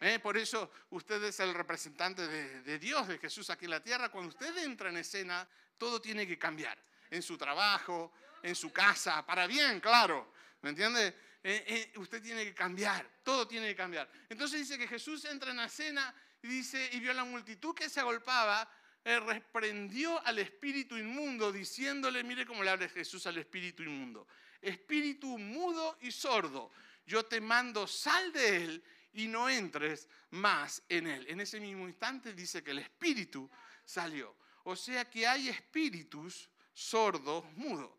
¿Eh? 0.00 0.18
Por 0.18 0.36
eso 0.36 0.70
usted 0.90 1.22
es 1.24 1.40
el 1.40 1.52
representante 1.52 2.26
de, 2.26 2.78
Dios, 2.78 3.06
de 3.06 3.18
Jesús 3.18 3.50
aquí 3.50 3.66
en 3.66 3.72
la 3.72 3.82
tierra. 3.82 4.08
Cuando 4.08 4.30
usted 4.30 4.56
entra 4.58 4.88
en 4.88 4.96
escena, 4.96 5.46
todo 5.76 6.00
tiene 6.00 6.26
que 6.26 6.38
cambiar. 6.38 6.78
En 7.10 7.22
su 7.22 7.36
trabajo, 7.36 8.12
en 8.42 8.54
su 8.54 8.72
casa, 8.72 9.24
para 9.26 9.46
bien, 9.46 9.80
claro. 9.80 10.32
¿Me 10.62 10.70
entiende? 10.70 11.08
Eh, 11.42 11.64
eh, 11.66 11.98
usted 11.98 12.22
tiene 12.22 12.44
que 12.44 12.54
cambiar, 12.54 13.06
todo 13.22 13.46
tiene 13.46 13.68
que 13.68 13.76
cambiar. 13.76 14.08
Entonces 14.28 14.60
dice 14.60 14.78
que 14.78 14.86
Jesús 14.86 15.24
entra 15.24 15.50
en 15.50 15.56
la 15.56 15.68
cena 15.68 16.14
y 16.42 16.48
dice, 16.48 16.88
y 16.92 17.00
vio 17.00 17.12
la 17.12 17.24
multitud 17.24 17.74
que 17.74 17.88
se 17.88 18.00
agolpaba, 18.00 18.70
reprendió 19.04 20.24
al 20.26 20.38
espíritu 20.38 20.96
inmundo, 20.96 21.50
diciéndole, 21.50 22.22
mire 22.22 22.46
cómo 22.46 22.62
le 22.62 22.70
habla 22.70 22.88
Jesús 22.88 23.26
al 23.26 23.38
espíritu 23.38 23.82
inmundo, 23.82 24.26
espíritu 24.60 25.38
mudo 25.38 25.96
y 26.02 26.10
sordo, 26.10 26.70
yo 27.06 27.24
te 27.24 27.40
mando, 27.40 27.86
sal 27.86 28.32
de 28.32 28.56
él 28.56 28.84
y 29.12 29.26
no 29.26 29.48
entres 29.48 30.08
más 30.30 30.82
en 30.88 31.06
él. 31.06 31.26
En 31.28 31.40
ese 31.40 31.58
mismo 31.58 31.88
instante 31.88 32.32
dice 32.34 32.62
que 32.62 32.70
el 32.70 32.78
espíritu 32.78 33.50
salió. 33.84 34.36
O 34.64 34.76
sea 34.76 35.08
que 35.08 35.26
hay 35.26 35.48
espíritus 35.48 36.48
sordos, 36.72 37.44
mudos. 37.56 37.90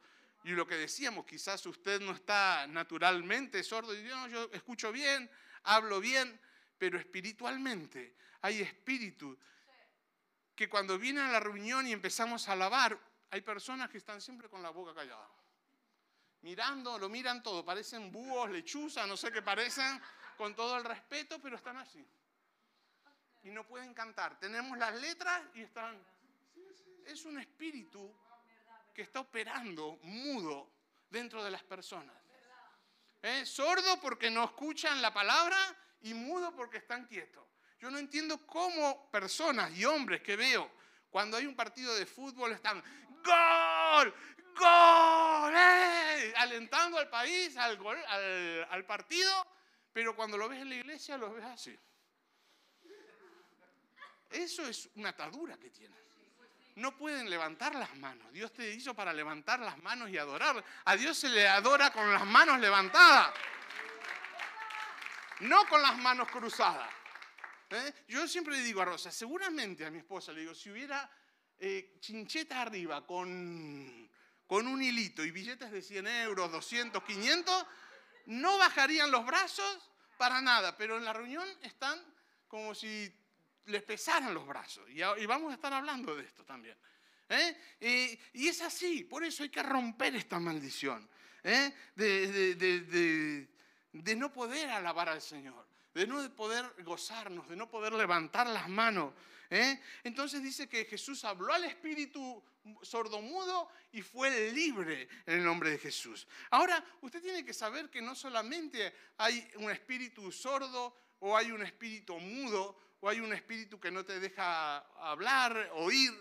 Y 0.44 0.52
lo 0.52 0.66
que 0.66 0.76
decíamos, 0.76 1.26
quizás 1.26 1.66
usted 1.66 2.00
no 2.02 2.14
está 2.14 2.66
naturalmente 2.68 3.64
sordo 3.64 3.94
y 3.94 4.04
no, 4.04 4.28
yo 4.28 4.50
escucho 4.54 4.92
bien, 4.92 5.30
hablo 5.64 6.00
bien, 6.00 6.40
pero 6.78 6.98
espiritualmente 6.98 8.16
hay 8.42 8.62
espíritus 8.62 9.38
que 10.62 10.70
cuando 10.70 11.00
vienen 11.00 11.24
a 11.26 11.32
la 11.32 11.40
reunión 11.40 11.88
y 11.88 11.92
empezamos 11.92 12.48
a 12.48 12.52
alabar, 12.52 12.96
hay 13.32 13.42
personas 13.42 13.90
que 13.90 13.98
están 13.98 14.22
siempre 14.22 14.48
con 14.48 14.62
la 14.62 14.70
boca 14.70 14.94
callada. 14.94 15.28
Mirando, 16.42 17.00
lo 17.00 17.10
miran 17.10 17.42
todo, 17.42 17.66
parecen 17.66 18.12
búhos, 18.12 18.48
lechuzas, 18.52 19.08
no 19.08 19.18
sé 19.18 19.32
qué 19.32 19.42
parecen, 19.42 20.00
con 20.38 20.54
todo 20.54 20.78
el 20.78 20.84
respeto, 20.84 21.40
pero 21.42 21.56
están 21.56 21.78
así. 21.78 22.08
Y 23.42 23.50
no 23.50 23.66
pueden 23.66 23.96
cantar. 23.96 24.38
Tenemos 24.40 24.78
las 24.78 24.94
letras 25.02 25.42
y 25.56 25.62
están... 25.62 26.00
Es 27.08 27.26
un 27.26 27.40
espíritu 27.40 28.14
que 28.94 29.02
está 29.02 29.22
operando 29.22 29.98
mudo 30.04 30.70
dentro 31.10 31.44
de 31.44 31.50
las 31.50 31.64
personas. 31.64 32.16
Sordo 33.46 34.00
porque 34.00 34.30
no 34.30 34.44
escuchan 34.44 35.02
la 35.02 35.12
palabra 35.12 35.58
y 36.02 36.14
mudo 36.14 36.56
porque 36.56 36.78
están 36.78 37.08
quietos. 37.08 37.51
Yo 37.82 37.90
no 37.90 37.98
entiendo 37.98 38.38
cómo 38.46 39.10
personas 39.10 39.76
y 39.76 39.86
hombres 39.86 40.22
que 40.22 40.36
veo 40.36 40.70
cuando 41.10 41.36
hay 41.36 41.48
un 41.48 41.56
partido 41.56 41.96
de 41.96 42.06
fútbol 42.06 42.52
están 42.52 42.82
¡Gol! 43.24 44.14
¡Gol! 44.56 45.54
¡Eh! 45.56 46.32
Alentando 46.38 47.00
al 47.00 47.10
país, 47.10 47.58
al, 47.58 47.80
al, 48.08 48.68
al 48.70 48.86
partido, 48.86 49.48
pero 49.92 50.16
cuando 50.16 50.38
lo 50.38 50.48
ves 50.48 50.62
en 50.62 50.70
la 50.70 50.76
iglesia 50.76 51.18
lo 51.18 51.34
ves 51.34 51.44
así. 51.44 51.78
Eso 54.30 54.64
es 54.68 54.88
una 54.96 55.10
atadura 55.10 55.58
que 55.58 55.72
tiene. 55.72 55.96
No 56.76 56.96
pueden 56.96 57.32
levantar 57.32 57.74
las 57.74 57.96
manos. 57.98 58.32
Dios 58.32 58.54
te 58.54 58.72
hizo 58.72 58.94
para 58.94 59.12
levantar 59.12 59.60
las 59.60 59.78
manos 59.80 60.10
y 60.12 60.20
adorar. 60.20 60.64
A 60.86 60.96
Dios 60.96 61.18
se 61.18 61.30
le 61.30 61.48
adora 61.48 61.92
con 61.92 62.14
las 62.14 62.26
manos 62.28 62.60
levantadas. 62.60 63.34
No 65.40 65.68
con 65.68 65.82
las 65.82 65.98
manos 65.98 66.30
cruzadas. 66.30 67.01
¿Eh? 67.72 67.94
Yo 68.10 68.28
siempre 68.28 68.58
le 68.58 68.64
digo 68.64 68.82
a 68.82 68.86
Rosa, 68.86 69.12
seguramente 69.12 69.86
a 69.86 69.92
mi 69.92 70.00
esposa 70.00 70.34
le 70.34 70.42
digo, 70.42 70.54
si 70.54 70.70
hubiera 70.70 71.10
eh, 71.58 71.96
chinchetas 72.02 72.58
arriba 72.58 73.06
con, 73.06 74.10
con 74.46 74.68
un 74.68 74.84
hilito 74.84 75.24
y 75.24 75.32
billetes 75.32 75.72
de 75.72 75.82
100 75.82 76.08
euros, 76.08 76.52
200, 76.52 77.02
500, 77.02 77.66
no 78.26 78.58
bajarían 78.58 79.10
los 79.10 79.26
brazos 79.26 79.90
para 80.18 80.42
nada, 80.42 80.76
pero 80.76 80.98
en 80.98 81.06
la 81.06 81.14
reunión 81.14 81.48
están 81.62 81.98
como 82.48 82.76
si 82.76 83.10
les 83.66 83.84
pesaran 83.84 84.34
los 84.34 84.46
brazos. 84.46 84.90
Y, 84.90 85.26
vamos 85.26 85.52
a 85.52 85.56
estar 85.56 85.74
hablando 85.74 86.16
de 86.16 86.24
esto 86.24 86.44
también. 86.44 86.78
¿eh? 87.30 88.20
y 88.34 88.50
es 88.50 88.62
así, 88.62 89.06
por 89.06 89.24
eso 89.24 89.44
hay 89.44 89.50
que 89.50 89.64
romper 89.64 90.14
esta 90.18 90.38
maldición 90.40 91.10
de, 91.96 93.48
de 93.94 94.16
no 94.18 94.34
poder 94.34 94.70
alabar 94.70 95.08
al 95.08 95.22
Señor 95.22 95.71
de 95.94 96.08
no 96.08 96.36
poder 96.36 96.66
gozarnos, 96.84 97.48
de 97.50 97.56
no 97.56 97.70
poder 97.70 97.94
levantar 97.94 98.48
las 98.48 98.70
manos. 98.70 99.14
¿eh? 99.50 99.80
Entonces 100.04 100.42
dice 100.42 100.68
que 100.70 100.86
Jesús 100.86 101.24
habló 101.26 101.54
al 101.54 101.66
espíritu 101.66 102.44
sordomudo 102.82 103.70
y 103.92 104.02
fue 104.02 104.52
libre 104.52 105.10
en 105.26 105.40
el 105.40 105.44
nombre 105.44 105.72
de 105.72 105.78
Jesús. 105.78 106.28
Ahora, 106.50 106.84
usted 107.02 107.22
tiene 107.22 107.44
que 107.44 107.54
saber 107.54 107.90
que 107.90 108.02
no 108.02 108.16
solamente 108.16 108.94
hay 109.18 109.48
un 109.56 109.70
espíritu 109.70 110.32
sordo 110.32 110.96
o 111.20 111.36
hay 111.36 111.52
un 111.52 111.62
espíritu 111.64 112.18
mudo 112.20 112.78
o 113.02 113.10
hay 113.10 113.20
un 113.20 113.34
espíritu 113.34 113.80
que 113.80 113.92
no 113.92 114.06
te 114.06 114.20
deja 114.20 114.78
hablar, 115.10 115.72
oír, 115.74 116.12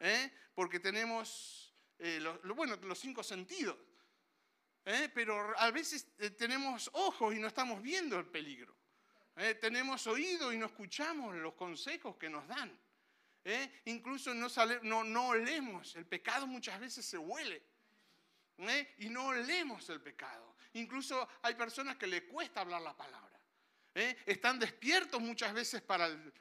¿eh? 0.00 0.32
porque 0.54 0.80
tenemos 0.80 1.74
eh, 1.98 2.20
bueno, 2.54 2.76
los 2.82 2.98
cinco 2.98 3.22
sentidos. 3.22 3.76
Pero 5.14 5.58
a 5.58 5.70
veces 5.70 6.08
tenemos 6.36 6.90
ojos 6.92 7.34
y 7.34 7.38
no 7.38 7.46
estamos 7.46 7.80
viendo 7.80 8.18
el 8.18 8.26
peligro. 8.26 8.76
¿Eh? 9.36 9.54
tenemos 9.54 10.06
oído 10.06 10.52
y 10.52 10.58
no 10.58 10.66
escuchamos 10.66 11.34
los 11.36 11.54
consejos 11.54 12.16
que 12.16 12.28
nos 12.28 12.46
dan. 12.46 12.78
¿eh? 13.44 13.82
Incluso 13.86 14.34
no, 14.34 14.48
no, 14.82 15.04
no 15.04 15.28
olemos, 15.28 15.96
el 15.96 16.06
pecado 16.06 16.46
muchas 16.46 16.78
veces 16.80 17.04
se 17.04 17.18
huele. 17.18 17.62
¿eh? 18.58 18.94
Y 18.98 19.08
no 19.08 19.26
olemos 19.26 19.88
el 19.90 20.00
pecado. 20.00 20.56
Incluso 20.74 21.28
hay 21.42 21.54
personas 21.54 21.96
que 21.96 22.06
le 22.06 22.26
cuesta 22.26 22.60
hablar 22.60 22.82
la 22.82 22.96
palabra. 22.96 23.30
Están 23.94 24.58
despiertos 24.58 25.20
muchas 25.20 25.52
veces 25.54 25.80
para 25.80 26.06
el... 26.06 26.32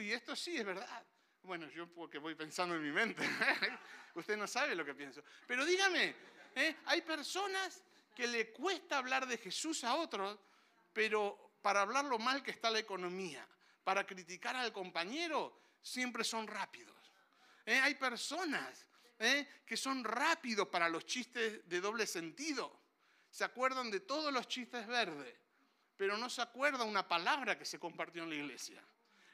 y 0.00 0.10
esto 0.10 0.34
sí 0.34 0.56
es 0.56 0.64
verdad. 0.64 1.06
Bueno, 1.42 1.70
yo 1.70 1.86
porque 1.92 2.18
voy 2.18 2.34
pensando 2.34 2.74
en 2.74 2.82
mi 2.82 2.90
mente. 2.90 3.22
Usted 4.14 4.36
no 4.36 4.48
sabe 4.48 4.74
lo 4.74 4.84
que 4.84 4.94
pienso. 4.94 5.22
Pero 5.46 5.64
dígame, 5.64 6.16
hay 6.86 7.02
personas 7.02 7.84
que 8.14 8.26
le 8.26 8.50
cuesta 8.50 8.98
hablar 8.98 9.24
de 9.26 9.38
Jesús 9.38 9.84
a 9.84 9.94
otros, 9.94 10.36
pero 10.92 11.49
para 11.62 11.82
hablar 11.82 12.04
lo 12.04 12.18
mal 12.18 12.42
que 12.42 12.50
está 12.50 12.70
la 12.70 12.78
economía, 12.78 13.46
para 13.84 14.06
criticar 14.06 14.56
al 14.56 14.72
compañero, 14.72 15.60
siempre 15.82 16.24
son 16.24 16.46
rápidos. 16.46 16.96
¿Eh? 17.66 17.78
Hay 17.82 17.94
personas 17.94 18.86
¿eh? 19.18 19.46
que 19.66 19.76
son 19.76 20.02
rápidos 20.04 20.68
para 20.68 20.88
los 20.88 21.04
chistes 21.06 21.68
de 21.68 21.80
doble 21.80 22.06
sentido. 22.06 22.80
Se 23.30 23.44
acuerdan 23.44 23.90
de 23.90 24.00
todos 24.00 24.32
los 24.32 24.48
chistes 24.48 24.86
verdes, 24.86 25.34
pero 25.96 26.16
no 26.16 26.28
se 26.28 26.42
acuerda 26.42 26.84
una 26.84 27.06
palabra 27.06 27.58
que 27.58 27.64
se 27.64 27.78
compartió 27.78 28.22
en 28.22 28.30
la 28.30 28.36
iglesia. 28.36 28.82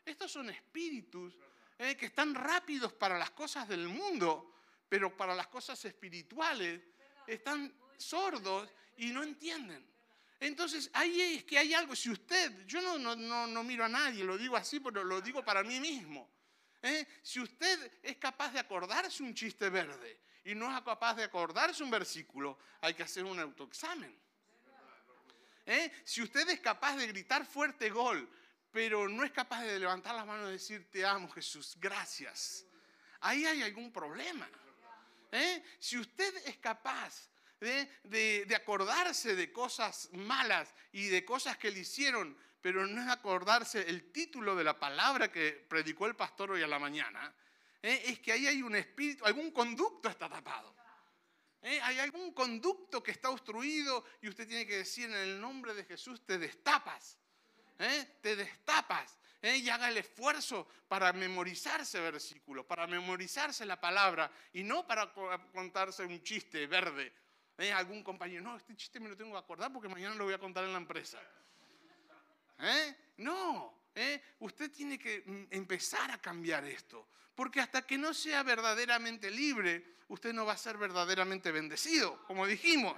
Estos 0.04 0.32
son 0.32 0.50
espíritus 0.50 1.34
¿eh? 1.78 1.96
que 1.96 2.06
están 2.06 2.34
rápidos 2.34 2.92
para 2.92 3.18
las 3.18 3.30
cosas 3.30 3.68
del 3.68 3.88
mundo, 3.88 4.54
pero 4.88 5.16
para 5.16 5.34
las 5.34 5.48
cosas 5.48 5.82
espirituales 5.84 6.80
están 7.26 7.72
sordos 7.96 8.68
y 8.98 9.06
no 9.06 9.22
entienden. 9.22 9.95
Entonces, 10.40 10.90
ahí 10.92 11.20
es 11.20 11.44
que 11.44 11.58
hay 11.58 11.72
algo, 11.72 11.96
si 11.96 12.10
usted, 12.10 12.66
yo 12.66 12.80
no, 12.82 12.98
no, 13.16 13.46
no, 13.46 13.64
miro 13.64 13.84
a 13.84 13.88
nadie, 13.88 14.22
lo 14.22 14.36
digo 14.36 14.56
así, 14.56 14.80
pero 14.80 15.02
lo 15.02 15.20
digo 15.20 15.44
para 15.44 15.62
mí 15.62 15.80
mismo. 15.80 16.30
¿eh? 16.82 17.06
Si 17.22 17.40
usted 17.40 18.00
es 18.02 18.16
capaz 18.16 18.52
de 18.52 18.58
acordarse 18.58 19.22
un 19.22 19.34
chiste 19.34 19.70
verde 19.70 20.20
y 20.44 20.54
no 20.54 20.74
es 20.74 20.82
capaz 20.82 21.14
de 21.14 21.24
acordarse 21.24 21.82
un 21.82 21.90
versículo, 21.90 22.58
hay 22.82 22.92
que 22.92 23.02
hacer 23.02 23.24
un 23.24 23.38
autoexamen. 23.38 24.14
¿Eh? 25.64 25.90
Si 26.04 26.22
usted 26.22 26.48
es 26.50 26.60
capaz 26.60 26.96
de 26.96 27.06
gritar 27.06 27.46
fuerte 27.46 27.88
gol, 27.88 28.28
pero 28.70 29.08
no 29.08 29.24
es 29.24 29.32
capaz 29.32 29.62
de 29.62 29.78
levantar 29.78 30.14
las 30.14 30.26
manos 30.26 30.50
y 30.50 30.52
decir, 30.52 30.90
te 30.90 31.04
amo 31.04 31.30
Jesús, 31.30 31.76
gracias, 31.80 32.66
ahí 33.20 33.46
hay 33.46 33.62
algún 33.62 33.90
problema. 33.90 34.48
¿Eh? 35.32 35.64
Si 35.78 35.98
usted 35.98 36.36
es 36.46 36.58
capaz 36.58 37.30
de, 37.60 38.46
acordarse 38.54 39.34
de 39.34 39.52
cosas 39.52 40.08
malas 40.12 40.74
y 40.92 41.06
de 41.06 41.24
cosas 41.24 41.56
que 41.56 41.70
le 41.70 41.80
hicieron, 41.80 42.36
pero 42.60 42.86
no 42.86 43.02
es 43.02 43.08
acordarse 43.08 43.88
el 43.88 44.12
título 44.12 44.56
de 44.56 44.64
la 44.64 44.78
palabra 44.78 45.30
que 45.30 45.52
predicó 45.68 46.06
el 46.06 46.16
pastor 46.16 46.52
hoy 46.52 46.62
a 46.62 46.66
la 46.66 46.78
mañana. 46.78 47.34
¿eh? 47.82 48.02
Es 48.06 48.20
que 48.20 48.32
ahí 48.32 48.46
hay 48.46 48.62
un 48.62 48.76
espíritu, 48.76 49.24
algún 49.24 49.50
conducto 49.50 50.08
está 50.08 50.28
tapado. 50.28 50.74
¿eh? 51.62 51.80
Hay 51.82 51.98
algún 51.98 52.32
conducto 52.32 53.02
que 53.02 53.12
está 53.12 53.30
obstruido 53.30 54.04
y 54.22 54.28
usted 54.28 54.46
tiene 54.46 54.66
que 54.66 54.78
decir 54.78 55.10
en 55.10 55.16
el 55.16 55.40
nombre 55.40 55.74
de 55.74 55.84
Jesús, 55.84 56.24
te 56.24 56.38
destapas. 56.38 57.18
¿eh? 57.78 58.18
Te 58.20 58.36
destapas. 58.36 59.18
¿eh? 59.42 59.58
y 59.58 59.68
haga 59.68 59.88
el 59.88 59.98
esfuerzo 59.98 60.66
para 60.88 61.12
memorizarse 61.12 62.00
versículos, 62.00 62.66
para 62.66 62.86
memorizarse 62.86 63.64
la 63.64 63.80
palabra 63.80 64.30
y 64.52 64.62
no 64.62 64.86
para 64.86 65.12
contarse 65.12 66.04
un 66.04 66.22
chiste 66.22 66.66
verde. 66.66 67.12
¿Eh? 67.58 67.72
Algún 67.72 68.02
compañero, 68.02 68.42
no, 68.42 68.56
este 68.56 68.76
chiste 68.76 69.00
me 69.00 69.08
lo 69.08 69.16
tengo 69.16 69.32
que 69.32 69.38
acordar 69.38 69.72
porque 69.72 69.88
mañana 69.88 70.14
lo 70.14 70.24
voy 70.24 70.34
a 70.34 70.38
contar 70.38 70.64
en 70.64 70.72
la 70.72 70.78
empresa. 70.78 71.20
¿Eh? 72.60 72.96
No, 73.18 73.74
usted 74.40 74.70
tiene 74.70 74.98
que 74.98 75.22
mm, 75.24 75.46
empezar 75.50 76.10
a 76.10 76.18
cambiar 76.18 76.64
esto, 76.64 77.06
porque 77.34 77.60
hasta 77.60 77.82
que 77.82 77.98
no 77.98 78.14
sea 78.14 78.42
verdaderamente 78.42 79.30
libre, 79.30 79.96
usted 80.08 80.32
no 80.32 80.46
va 80.46 80.52
a 80.52 80.58
ser 80.58 80.76
verdaderamente 80.76 81.50
bendecido, 81.52 82.22
como 82.26 82.46
dijimos. 82.46 82.96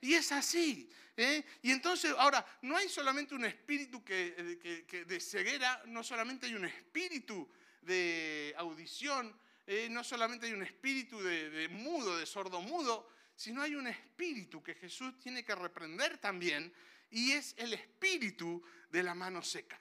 Y 0.00 0.14
es 0.14 0.32
así. 0.32 0.90
¿eh? 1.16 1.44
Y 1.62 1.70
entonces, 1.70 2.14
ahora, 2.18 2.44
no 2.62 2.76
hay 2.76 2.88
solamente 2.88 3.34
un 3.34 3.44
espíritu 3.44 4.04
que, 4.04 5.04
de 5.06 5.20
ceguera, 5.20 5.82
no 5.86 6.02
solamente 6.02 6.46
hay 6.46 6.54
un 6.54 6.64
espíritu 6.64 7.48
de 7.82 8.54
audición, 8.56 9.34
¿eh? 9.66 9.88
no 9.90 10.02
solamente 10.04 10.46
hay 10.46 10.52
un 10.52 10.62
espíritu 10.62 11.20
de, 11.22 11.68
mudo, 11.70 12.16
de 12.16 12.26
sordo 12.26 12.60
mudo, 12.60 13.08
sino 13.34 13.62
hay 13.62 13.74
un 13.74 13.86
espíritu 13.86 14.62
que 14.62 14.74
Jesús 14.74 15.18
tiene 15.18 15.44
que 15.44 15.54
reprender 15.54 16.18
también, 16.18 16.72
y 17.10 17.32
es 17.32 17.54
el 17.58 17.74
espíritu 17.74 18.62
de 18.90 19.02
la 19.02 19.14
mano 19.14 19.42
seca. 19.42 19.78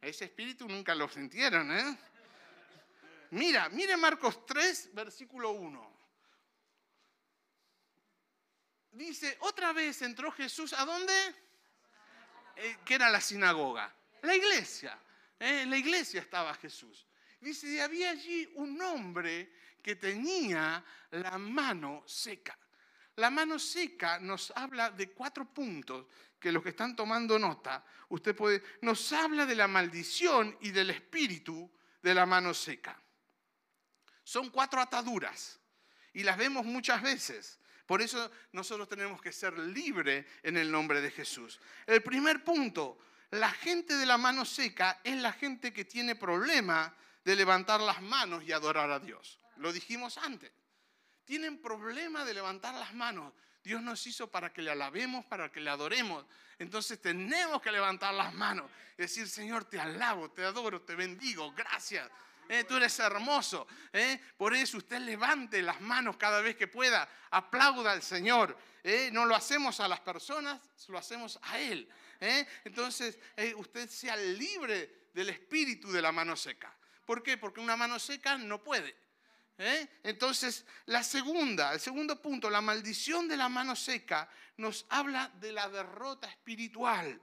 Ese 0.00 0.24
espíritu 0.24 0.68
nunca 0.68 0.94
lo 0.94 1.08
sintieron, 1.08 1.70
¿eh? 1.70 1.98
Mira, 3.30 3.68
mire 3.68 3.96
Marcos 3.96 4.44
3, 4.44 4.90
versículo 4.92 5.52
1 5.52 5.92
dice, 8.92 9.36
otra 9.40 9.72
vez 9.72 10.02
entró 10.02 10.30
Jesús, 10.30 10.72
¿a 10.74 10.84
dónde? 10.84 11.12
Eh, 12.56 12.78
que 12.84 12.94
era 12.94 13.10
la 13.10 13.20
sinagoga, 13.20 13.92
la 14.22 14.34
iglesia. 14.34 14.98
Eh, 15.38 15.62
en 15.62 15.70
la 15.70 15.78
iglesia 15.78 16.20
estaba 16.20 16.54
Jesús. 16.54 17.06
Dice, 17.42 17.68
y 17.68 17.80
había 17.80 18.10
allí 18.10 18.48
un 18.54 18.80
hombre 18.80 19.52
que 19.82 19.96
tenía 19.96 20.82
la 21.10 21.36
mano 21.38 22.04
seca. 22.06 22.56
La 23.16 23.30
mano 23.30 23.58
seca 23.58 24.20
nos 24.20 24.52
habla 24.54 24.92
de 24.92 25.10
cuatro 25.10 25.44
puntos 25.52 26.06
que 26.38 26.52
los 26.52 26.62
que 26.62 26.68
están 26.68 26.94
tomando 26.94 27.40
nota, 27.40 27.84
usted 28.10 28.36
puede, 28.36 28.62
nos 28.82 29.12
habla 29.12 29.44
de 29.44 29.56
la 29.56 29.66
maldición 29.66 30.56
y 30.60 30.70
del 30.70 30.90
espíritu 30.90 31.68
de 32.00 32.14
la 32.14 32.26
mano 32.26 32.54
seca. 32.54 32.96
Son 34.22 34.48
cuatro 34.50 34.80
ataduras 34.80 35.58
y 36.12 36.22
las 36.22 36.38
vemos 36.38 36.64
muchas 36.64 37.02
veces. 37.02 37.58
Por 37.86 38.02
eso 38.02 38.30
nosotros 38.52 38.88
tenemos 38.88 39.20
que 39.20 39.32
ser 39.32 39.58
libres 39.58 40.24
en 40.44 40.56
el 40.56 40.70
nombre 40.70 41.00
de 41.00 41.10
Jesús. 41.10 41.58
El 41.86 42.04
primer 42.04 42.44
punto, 42.44 43.00
la 43.32 43.50
gente 43.50 43.96
de 43.96 44.06
la 44.06 44.16
mano 44.16 44.44
seca 44.44 45.00
es 45.02 45.16
la 45.16 45.32
gente 45.32 45.72
que 45.72 45.84
tiene 45.84 46.14
problema 46.14 46.94
de 47.24 47.36
levantar 47.36 47.80
las 47.80 48.02
manos 48.02 48.44
y 48.44 48.52
adorar 48.52 48.90
a 48.90 48.98
Dios. 48.98 49.38
Lo 49.56 49.72
dijimos 49.72 50.18
antes. 50.18 50.50
Tienen 51.24 51.60
problema 51.60 52.24
de 52.24 52.34
levantar 52.34 52.74
las 52.74 52.94
manos. 52.94 53.32
Dios 53.62 53.80
nos 53.80 54.04
hizo 54.06 54.28
para 54.28 54.52
que 54.52 54.60
le 54.60 54.72
alabemos, 54.72 55.24
para 55.26 55.50
que 55.50 55.60
le 55.60 55.70
adoremos. 55.70 56.26
Entonces 56.58 57.00
tenemos 57.00 57.62
que 57.62 57.70
levantar 57.70 58.12
las 58.14 58.34
manos 58.34 58.70
y 58.98 59.02
decir, 59.02 59.28
Señor, 59.28 59.64
te 59.64 59.78
alabo, 59.78 60.30
te 60.30 60.44
adoro, 60.44 60.82
te 60.82 60.96
bendigo, 60.96 61.52
gracias. 61.52 62.10
Eh, 62.48 62.64
tú 62.64 62.76
eres 62.76 62.98
hermoso. 62.98 63.66
Eh. 63.92 64.20
Por 64.36 64.54
eso 64.54 64.78
usted 64.78 64.98
levante 64.98 65.62
las 65.62 65.80
manos 65.80 66.16
cada 66.16 66.40
vez 66.40 66.56
que 66.56 66.66
pueda, 66.66 67.08
aplauda 67.30 67.92
al 67.92 68.02
Señor. 68.02 68.56
Eh. 68.82 69.10
No 69.12 69.24
lo 69.24 69.36
hacemos 69.36 69.80
a 69.80 69.88
las 69.88 70.00
personas, 70.00 70.60
lo 70.88 70.98
hacemos 70.98 71.38
a 71.42 71.58
Él. 71.58 71.88
Entonces, 72.64 73.18
usted 73.56 73.88
sea 73.88 74.14
libre 74.14 75.08
del 75.12 75.30
espíritu 75.30 75.90
de 75.90 76.00
la 76.00 76.12
mano 76.12 76.36
seca. 76.36 76.72
¿Por 77.04 77.22
qué? 77.22 77.36
Porque 77.36 77.60
una 77.60 77.76
mano 77.76 77.98
seca 77.98 78.38
no 78.38 78.62
puede. 78.62 78.96
Entonces, 80.02 80.64
la 80.86 81.02
segunda, 81.02 81.72
el 81.72 81.80
segundo 81.80 82.20
punto, 82.20 82.50
la 82.50 82.60
maldición 82.60 83.28
de 83.28 83.36
la 83.36 83.48
mano 83.48 83.76
seca 83.76 84.28
nos 84.56 84.86
habla 84.88 85.30
de 85.40 85.52
la 85.52 85.68
derrota 85.68 86.28
espiritual. 86.28 87.20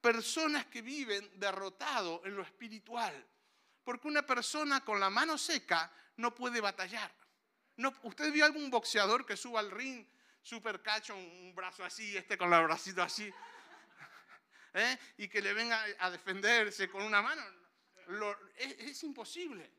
Personas 0.00 0.66
que 0.66 0.82
viven 0.82 1.30
derrotado 1.38 2.22
en 2.24 2.36
lo 2.36 2.42
espiritual. 2.42 3.14
Porque 3.84 4.08
una 4.08 4.26
persona 4.26 4.84
con 4.84 4.98
la 4.98 5.10
mano 5.10 5.38
seca 5.38 5.90
no 6.16 6.34
puede 6.34 6.60
batallar. 6.60 7.12
¿Usted 8.02 8.32
vio 8.32 8.44
algún 8.44 8.70
boxeador 8.70 9.24
que 9.24 9.36
suba 9.36 9.60
al 9.60 9.70
ring, 9.70 10.04
super 10.42 10.82
cacho, 10.82 11.14
un 11.14 11.54
brazo 11.54 11.84
así, 11.84 12.16
este 12.16 12.36
con 12.36 12.52
el 12.52 12.64
bracito 12.64 13.02
así, 13.02 13.32
¿eh? 14.74 14.98
y 15.16 15.28
que 15.28 15.40
le 15.40 15.54
venga 15.54 15.84
a 16.00 16.10
defenderse 16.10 16.90
con 16.90 17.04
una 17.04 17.22
mano? 17.22 17.42
Es, 18.56 19.02
imposible. 19.04 19.70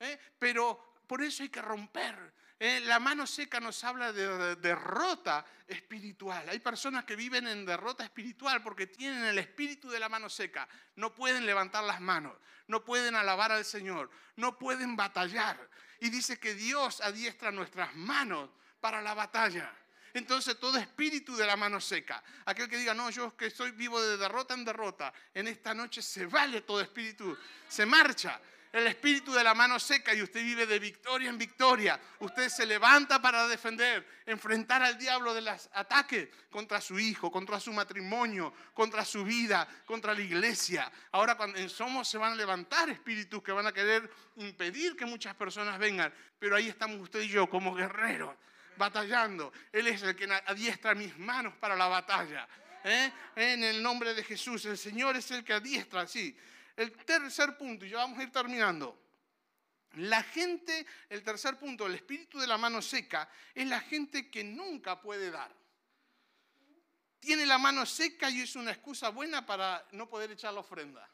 ¿eh? 0.00 0.18
Pero 0.38 0.94
por 1.06 1.22
eso 1.22 1.42
hay 1.42 1.48
que 1.48 1.62
romper 1.62 2.32
eh, 2.58 2.80
la 2.80 2.98
mano 2.98 3.26
seca 3.26 3.60
nos 3.60 3.84
habla 3.84 4.12
de, 4.12 4.56
derrota 4.56 5.44
espiritual. 5.68 6.48
Hay 6.48 6.58
personas 6.58 7.04
que 7.04 7.14
viven 7.14 7.46
en 7.46 7.66
derrota 7.66 8.02
espiritual 8.02 8.62
porque 8.62 8.86
tienen 8.86 9.24
el 9.24 9.38
espíritu 9.38 9.90
de 9.90 10.00
la 10.00 10.08
mano 10.08 10.30
seca. 10.30 10.66
No 10.94 11.14
pueden 11.14 11.44
levantar 11.44 11.84
las 11.84 12.00
manos, 12.00 12.34
no 12.66 12.82
pueden 12.82 13.14
alabar 13.14 13.52
al 13.52 13.66
Señor, 13.66 14.10
no 14.36 14.58
pueden 14.58 14.96
batallar. 14.96 15.68
Y 16.00 16.08
dice 16.08 16.38
que 16.38 16.54
Dios 16.54 17.02
adiestra 17.02 17.52
nuestras 17.52 17.94
manos 17.94 18.48
para 18.80 19.02
la 19.02 19.12
batalla. 19.12 19.70
Entonces 20.16 20.58
todo 20.58 20.78
espíritu 20.78 21.36
de 21.36 21.44
la 21.46 21.56
mano 21.56 21.78
seca, 21.78 22.24
aquel 22.46 22.70
que 22.70 22.78
diga, 22.78 22.94
no, 22.94 23.10
yo 23.10 23.36
que 23.36 23.50
soy 23.50 23.72
vivo 23.72 24.00
de 24.00 24.16
derrota 24.16 24.54
en 24.54 24.64
derrota, 24.64 25.12
en 25.34 25.46
esta 25.46 25.74
noche 25.74 26.00
se 26.00 26.24
vale 26.24 26.62
todo 26.62 26.80
espíritu, 26.80 27.36
se 27.68 27.84
marcha 27.84 28.40
el 28.72 28.86
espíritu 28.86 29.34
de 29.34 29.44
la 29.44 29.52
mano 29.52 29.78
seca 29.78 30.14
y 30.14 30.22
usted 30.22 30.42
vive 30.42 30.64
de 30.64 30.78
victoria 30.78 31.28
en 31.28 31.36
victoria. 31.36 32.00
Usted 32.20 32.48
se 32.48 32.64
levanta 32.64 33.20
para 33.20 33.46
defender, 33.46 34.06
enfrentar 34.24 34.82
al 34.82 34.96
diablo 34.96 35.34
de 35.34 35.42
los 35.42 35.68
ataques 35.74 36.30
contra 36.50 36.80
su 36.80 36.98
hijo, 36.98 37.30
contra 37.30 37.60
su 37.60 37.74
matrimonio, 37.74 38.54
contra 38.72 39.04
su 39.04 39.22
vida, 39.22 39.68
contra 39.84 40.14
la 40.14 40.22
iglesia. 40.22 40.90
Ahora 41.12 41.36
cuando 41.36 41.58
en 41.58 41.68
Somos 41.68 42.08
se 42.08 42.16
van 42.16 42.32
a 42.32 42.36
levantar 42.36 42.88
espíritus 42.88 43.42
que 43.42 43.52
van 43.52 43.66
a 43.66 43.72
querer 43.72 44.10
impedir 44.36 44.96
que 44.96 45.04
muchas 45.04 45.34
personas 45.34 45.78
vengan. 45.78 46.10
Pero 46.38 46.56
ahí 46.56 46.68
estamos 46.68 47.00
usted 47.02 47.20
y 47.20 47.28
yo 47.28 47.50
como 47.50 47.74
guerreros, 47.74 48.34
batallando. 48.76 49.52
Él 49.72 49.86
es 49.88 50.02
el 50.02 50.14
que 50.14 50.24
adiestra 50.46 50.94
mis 50.94 51.16
manos 51.18 51.54
para 51.56 51.76
la 51.76 51.88
batalla. 51.88 52.48
¿eh? 52.84 53.12
En 53.34 53.64
el 53.64 53.82
nombre 53.82 54.14
de 54.14 54.22
Jesús, 54.22 54.64
el 54.66 54.78
Señor 54.78 55.16
es 55.16 55.30
el 55.30 55.44
que 55.44 55.52
adiestra, 55.52 56.06
sí. 56.06 56.36
El 56.76 56.92
tercer 56.92 57.56
punto, 57.56 57.84
y 57.84 57.90
ya 57.90 57.98
vamos 57.98 58.18
a 58.18 58.22
ir 58.22 58.30
terminando. 58.30 59.02
La 59.94 60.22
gente, 60.22 60.86
el 61.08 61.22
tercer 61.22 61.58
punto, 61.58 61.86
el 61.86 61.94
espíritu 61.94 62.38
de 62.38 62.46
la 62.46 62.58
mano 62.58 62.82
seca, 62.82 63.28
es 63.54 63.66
la 63.66 63.80
gente 63.80 64.30
que 64.30 64.44
nunca 64.44 65.00
puede 65.00 65.30
dar. 65.30 65.50
Tiene 67.18 67.46
la 67.46 67.58
mano 67.58 67.86
seca 67.86 68.28
y 68.28 68.42
es 68.42 68.56
una 68.56 68.72
excusa 68.72 69.08
buena 69.08 69.46
para 69.46 69.84
no 69.92 70.08
poder 70.08 70.30
echar 70.30 70.52
la 70.52 70.60
ofrenda. 70.60 71.08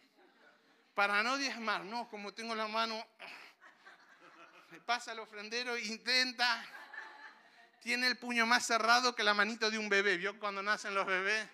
Para 0.94 1.22
no 1.22 1.38
diezmar, 1.38 1.84
no, 1.84 2.08
como 2.08 2.34
tengo 2.34 2.54
la 2.54 2.66
mano, 2.66 3.06
pasa 4.84 5.12
al 5.12 5.20
ofrendero, 5.20 5.78
intenta, 5.78 6.66
tiene 7.82 8.06
el 8.06 8.16
puño 8.16 8.46
más 8.46 8.64
cerrado 8.64 9.14
que 9.14 9.24
la 9.24 9.34
manito 9.34 9.70
de 9.70 9.76
un 9.76 9.88
bebé. 9.88 10.16
¿Vio 10.16 10.38
cuando 10.38 10.62
nacen 10.62 10.94
los 10.94 11.04
bebés? 11.04 11.46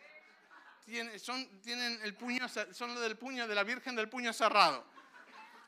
son, 1.21 1.61
tienen 1.61 2.01
el 2.03 2.15
puño, 2.15 2.47
son 2.49 2.95
lo 2.95 3.01
del 3.01 3.17
puño, 3.17 3.47
de 3.47 3.55
la 3.55 3.65
Virgen 3.65 3.97
del 3.97 4.09
puño 4.09 4.33
cerrado. 4.33 4.87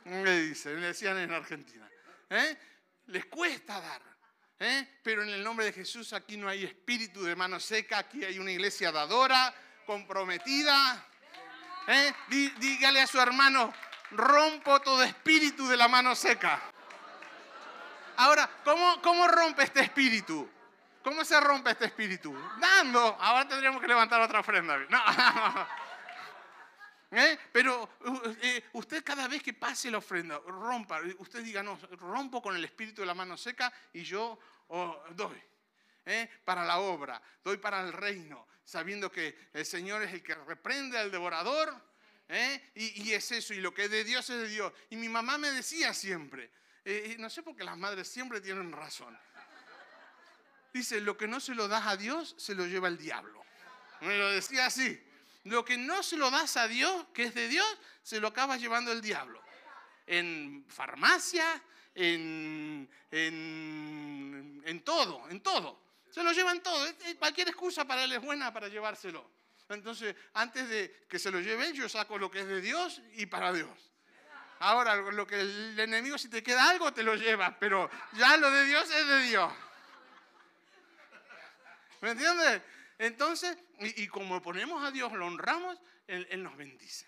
Le 0.05 0.41
dicen, 0.43 0.81
le 0.81 0.89
decían 0.89 1.19
en 1.19 1.33
Argentina. 1.33 1.89
¿Eh? 2.31 2.59
Les 3.07 3.27
cuesta 3.27 3.81
dar. 3.81 4.03
¿eh? 4.59 5.01
Pero 5.03 5.23
en 5.23 5.31
el 5.31 5.43
nombre 5.43 5.67
de 5.67 5.73
Jesús 5.73 6.13
aquí 6.13 6.37
no 6.37 6.49
hay 6.49 6.65
espíritu 6.65 7.23
de 7.23 7.37
mano 7.37 7.59
seca, 7.59 7.99
aquí 7.99 8.25
hay 8.25 8.39
una 8.39 8.53
iglesia 8.53 8.93
dadora, 8.93 9.55
comprometida. 9.87 11.07
¿eh? 11.89 12.13
Dígale 12.29 13.01
a 13.01 13.07
su 13.07 13.21
hermano, 13.21 13.73
rompo 14.13 14.81
todo 14.81 15.03
espíritu 15.03 15.69
de 15.69 15.77
la 15.77 15.89
mano 15.89 16.15
seca. 16.15 16.63
Ahora, 18.21 18.51
¿cómo, 18.65 19.01
cómo 19.01 19.27
rompe 19.29 19.63
este 19.63 19.81
espíritu? 19.81 20.47
¿Cómo 21.03 21.25
se 21.25 21.41
rompe 21.41 21.71
este 21.71 21.87
espíritu? 21.87 22.37
Dando. 22.61 23.01
Ahora 23.19 23.49
tendríamos 23.49 23.81
que 23.81 23.89
levantar 23.89 24.21
otra 24.21 24.41
ofrenda. 24.41 24.77
No. 24.91 25.03
¿Eh? 27.13 27.39
Pero 27.51 27.89
eh, 28.43 28.69
usted 28.75 29.03
cada 29.03 29.27
vez 29.27 29.43
que 29.43 29.55
pase 29.55 29.91
la 29.91 29.97
ofrenda, 29.97 30.39
rompa, 30.39 31.01
usted 31.17 31.43
diga, 31.43 31.63
no, 31.63 31.79
rompo 31.93 32.43
con 32.43 32.55
el 32.55 32.63
espíritu 32.63 33.01
de 33.01 33.07
la 33.07 33.15
mano 33.15 33.39
seca 33.39 33.73
y 33.95 34.03
yo 34.03 34.39
oh, 34.69 35.03
doy. 35.13 35.43
¿eh? 36.05 36.29
Para 36.45 36.63
la 36.67 36.79
obra, 36.79 37.23
doy 37.43 37.57
para 37.57 37.81
el 37.81 37.93
reino, 37.95 38.47
sabiendo 38.63 39.11
que 39.11 39.49
el 39.55 39.65
Señor 39.65 40.03
es 40.03 40.13
el 40.13 40.23
que 40.23 40.35
reprende 40.35 40.99
al 40.99 41.11
devorador. 41.11 41.75
Y, 42.75 43.03
y, 43.03 43.15
es 43.15 43.33
eso, 43.33 43.55
y 43.55 43.61
lo 43.61 43.73
que 43.73 43.87
es 43.87 43.91
de 43.91 44.05
Dios 44.05 44.29
es 44.29 44.43
de 44.43 44.49
Dios. 44.49 44.73
Y 44.91 44.97
mi 44.97 45.09
mamá 45.09 45.39
me 45.39 45.51
decía 45.51 45.95
siempre, 45.95 46.53
no 47.19 47.31
sé 47.31 47.43
por 47.43 47.57
qué 47.57 47.65
las 47.65 47.77
madres 47.77 48.09
siempre 48.09 48.41
tienen 48.41 48.73
razón. 48.73 49.19
Dice, 50.73 51.01
lo 51.01 51.17
que 51.17 51.27
no 51.27 51.41
se 51.41 51.55
lo 51.55 51.69
das 51.69 51.87
a 51.87 51.97
Dios, 51.97 52.35
se 52.39 52.55
lo 52.55 52.67
lleva 52.67 52.89
el 52.89 52.97
diablo. 52.97 53.45
Me 54.01 54.17
lo 54.17 54.31
decía 54.31 54.67
así. 54.67 55.03
Lo 55.45 55.65
que 55.65 55.77
no 55.77 56.03
se 56.03 56.17
lo 56.17 56.31
das 56.31 56.57
a 56.57 56.69
Dios, 56.69 57.07
que 57.13 57.25
es 57.25 57.35
de 57.35 57.49
Dios, 57.49 57.67
se 58.03 58.21
lo 58.21 58.29
acaba 58.29 58.57
llevando 58.57 58.93
el 58.93 59.01
diablo. 59.01 59.43
En 60.07 60.65
farmacia, 60.69 61.63
en, 61.95 62.89
en, 63.11 64.63
en 64.65 64.85
todo, 64.85 65.29
en 65.29 65.41
todo. 65.43 65.81
Se 66.11 66.23
lo 66.23 66.33
llevan 66.33 66.63
todo. 66.63 66.87
Cualquier 67.19 67.49
excusa 67.49 67.85
para 67.85 68.05
él 68.05 68.13
es 68.13 68.21
buena 68.21 68.53
para 68.53 68.69
llevárselo. 68.69 69.29
Entonces, 69.69 70.15
antes 70.35 70.69
de 70.69 71.05
que 71.09 71.19
se 71.19 71.31
lo 71.31 71.41
lleven, 71.41 71.73
yo 71.73 71.89
saco 71.89 72.19
lo 72.19 72.31
que 72.31 72.41
es 72.41 72.47
de 72.47 72.61
Dios 72.61 73.01
y 73.15 73.27
para 73.27 73.53
Dios. 73.53 73.90
Ahora, 74.61 74.95
lo 74.97 75.27
que 75.27 75.41
el 75.41 75.81
enemigo, 75.81 76.19
si 76.19 76.29
te 76.29 76.43
queda 76.43 76.69
algo, 76.69 76.93
te 76.93 77.03
lo 77.03 77.15
lleva, 77.15 77.59
pero 77.59 77.91
ya 78.13 78.37
lo 78.37 78.51
de 78.51 78.67
Dios 78.67 78.91
es 78.91 79.07
de 79.07 79.23
Dios. 79.23 79.53
¿Me 82.03 82.11
entiendes? 82.11 82.61
Entonces, 82.99 83.57
y, 83.79 84.07
como 84.09 84.43
ponemos 84.43 84.85
a 84.85 84.91
Dios, 84.91 85.13
lo 85.13 85.27
honramos, 85.27 85.79
Él, 86.07 86.43
nos 86.43 86.55
bendice. 86.59 87.07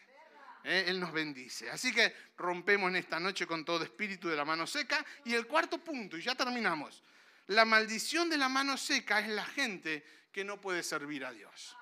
¿eh? 0.65 0.85
Él 0.87 0.99
nos 0.99 1.13
bendice. 1.13 1.71
Así 1.71 1.93
que 1.93 2.17
rompemos 2.39 2.89
en 2.89 2.97
esta 2.97 3.21
noche 3.21 3.47
con 3.47 3.67
todo 3.67 3.85
espíritu 3.85 4.31
de 4.31 4.37
la 4.37 4.47
mano 4.47 4.67
seca. 4.67 5.05
Y 5.27 5.35
el 5.35 5.47
cuarto 5.47 5.77
punto, 5.77 6.17
y 6.17 6.23
ya 6.23 6.35
terminamos. 6.35 7.03
La 7.49 7.67
maldición 7.67 8.31
de 8.31 8.39
la 8.39 8.49
mano 8.49 8.79
seca 8.79 9.21
es 9.21 9.29
la 9.29 9.45
gente 9.45 10.03
que 10.33 10.43
no 10.43 10.59
puede 10.59 10.83
servir 10.83 11.27
a 11.27 11.33
Dios. 11.33 11.77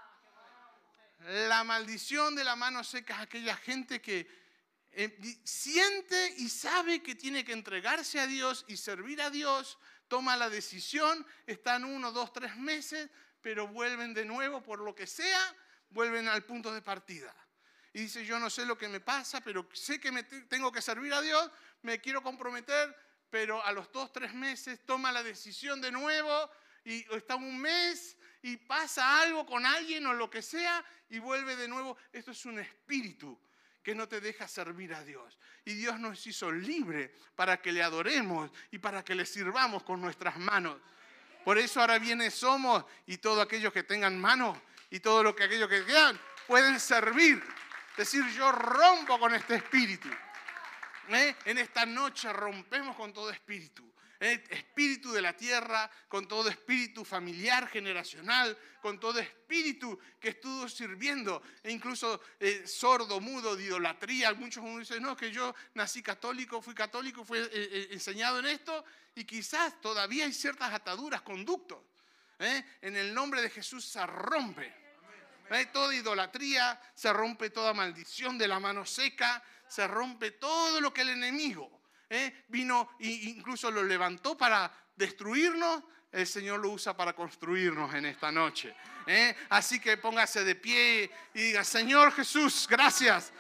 La 1.49 1.63
maldición 1.63 2.35
de 2.35 2.43
la 2.43 2.57
mano 2.57 2.83
seca 2.83 3.15
es 3.15 3.21
aquella 3.21 3.57
gente 3.57 4.03
que 4.03 4.40
siente 5.45 6.35
y 6.39 6.49
sabe 6.49 7.03
que 7.03 7.15
tiene 7.15 7.45
que 7.45 7.53
entregarse 7.53 8.21
a 8.21 8.27
Dios 8.27 8.65
y 8.69 8.77
servir 8.77 9.23
a 9.23 9.31
Dios, 9.31 9.79
toma 10.09 10.37
la 10.37 10.51
decisión, 10.51 11.25
están 11.47 11.85
uno, 11.85 12.13
dos, 12.13 12.33
tres 12.33 12.57
meses, 12.57 13.09
pero 13.41 13.69
vuelven 13.69 14.13
de 14.13 14.25
nuevo 14.25 14.63
por 14.63 14.81
lo 14.81 14.95
que 14.95 15.07
sea, 15.07 15.57
vuelven 15.91 16.29
al 16.29 16.45
punto 16.45 16.73
de 16.73 16.83
partida. 16.83 17.35
Y 17.93 18.03
dice, 18.03 18.25
yo 18.25 18.39
no 18.39 18.51
sé 18.51 18.67
lo 18.67 18.77
que 18.79 18.89
me 18.89 19.01
pasa, 19.01 19.41
pero 19.41 19.69
sé 19.73 20.01
que 20.01 20.11
tengo 20.49 20.71
que 20.71 20.83
servir 20.83 21.13
a 21.13 21.21
Dios, 21.21 21.51
me 21.83 22.01
quiero 22.01 22.23
comprometer, 22.23 22.95
pero 23.31 23.65
a 23.65 23.73
los 23.73 23.91
dos, 23.93 24.13
tres 24.13 24.35
meses 24.35 24.85
toma 24.85 25.13
la 25.13 25.23
decisión 25.23 25.81
de 25.81 25.93
nuevo 25.93 26.51
y 26.85 27.07
está 27.15 27.37
un 27.37 27.59
mes 27.59 28.17
y 28.43 28.57
pasa 28.57 29.21
algo 29.21 29.47
con 29.47 29.65
alguien 29.65 30.07
o 30.07 30.13
lo 30.13 30.29
que 30.29 30.43
sea 30.43 30.85
y 31.09 31.19
vuelve 31.19 31.57
de 31.57 31.69
nuevo. 31.69 31.97
Esto 32.13 32.33
es 32.33 32.45
un 32.45 32.59
espíritu 32.59 33.41
que 33.83 33.95
no 33.95 34.09
te 34.09 34.21
deja 34.21 34.47
servir 34.47 34.95
a 34.95 35.05
Dios. 35.05 35.39
Y 35.65 35.75
Dios 35.75 35.99
nos 35.99 36.27
hizo 36.27 36.51
libre 36.51 37.15
para 37.35 37.59
que 37.59 37.73
le 37.73 37.83
adoremos 37.83 38.51
y 38.71 38.79
para 38.79 39.05
que 39.05 39.15
le 39.15 39.27
sirvamos 39.27 39.83
con 39.83 40.01
nuestras 40.01 40.37
manos. 40.39 40.81
Por 41.45 41.59
eso 41.59 41.81
ahora 41.81 41.99
viene 41.99 42.31
Somos 42.31 42.85
y 43.07 43.19
todos 43.19 43.43
aquellos 43.45 43.73
que 43.73 43.83
tengan 43.83 44.19
manos 44.21 44.59
y 44.91 45.01
todos 45.01 45.25
lo 45.25 45.35
que 45.35 45.45
aquellos 45.45 45.69
que 45.69 45.85
quedan 45.85 46.19
pueden 46.47 46.79
servir. 46.79 47.43
Es 47.93 47.97
decir, 47.97 48.27
yo 48.37 48.53
rompo 48.53 49.19
con 49.19 49.35
este 49.35 49.57
espíritu. 49.57 50.09
¿Eh? 51.09 51.35
En 51.45 51.59
esta 51.59 51.85
noche 51.87 52.33
rompemos 52.33 52.95
con 52.97 53.13
todo 53.13 53.31
espíritu 53.31 53.91
espíritu 54.21 55.13
de 55.13 55.23
la 55.23 55.35
tierra, 55.35 55.91
con 56.07 56.29
todo 56.29 56.51
espíritu 56.51 57.05
familiar, 57.05 57.67
generacional, 57.69 58.57
con 58.83 59.01
todo 59.01 59.19
espíritu 59.19 59.99
que 60.21 60.31
estuvo 60.31 60.69
sirviendo, 60.69 61.43
e 61.63 61.73
incluso 61.73 62.21
eh, 62.39 62.67
sordo, 62.67 63.21
mudo, 63.21 63.57
de 63.57 63.65
idolatría. 63.65 64.35
Muchos 64.35 64.63
dicen, 64.79 65.03
no, 65.03 65.17
que 65.17 65.33
yo 65.33 65.55
nací 65.75 66.03
católico, 66.03 66.61
fui 66.61 66.75
católico, 66.75 67.25
fui 67.25 67.39
eh, 67.39 67.49
eh, 67.53 67.89
enseñado 67.93 68.39
en 68.41 68.47
esto, 68.47 68.85
y 69.15 69.25
quizás 69.25 69.81
todavía 69.81 70.27
hay 70.27 70.33
ciertas 70.33 70.73
ataduras, 70.73 71.23
conductos. 71.23 71.79
En 72.39 72.97
el 72.97 73.13
nombre 73.13 73.43
de 73.43 73.51
Jesús 73.51 73.85
se 73.85 74.05
rompe. 74.07 74.75
Toda 75.75 75.95
idolatría, 75.95 76.81
se 76.95 77.13
rompe 77.13 77.51
toda 77.51 77.75
maldición 77.75 78.39
de 78.39 78.49
la 78.49 78.59
mano 78.59 78.87
seca, 78.87 79.43
se 79.69 79.87
rompe 79.87 80.31
todo 80.31 80.81
lo 80.81 80.91
que 80.91 81.03
el 81.03 81.11
enemigo 81.11 81.80
¿eh? 82.11 82.45
vino 82.49 82.91
e 82.99 83.07
incluso 83.09 83.71
lo 83.71 83.83
levantó 83.83 84.37
para 84.37 84.71
destruirnos, 84.97 85.83
el 86.13 86.27
Señor 86.27 86.61
lo 86.61 86.71
usa 86.71 86.97
para 86.97 87.13
construirnos 87.15 87.95
en 87.95 88.05
esta 88.07 88.33
noche. 88.33 88.75
¿eh? 89.07 89.35
Así 89.49 89.79
que 89.79 89.97
póngase 89.97 90.45
de 90.45 90.57
pie 90.57 91.11
y 91.33 91.41
diga, 91.43 91.65
Señor 91.65 92.13
Jesús, 92.13 92.67
gracias, 92.69 93.33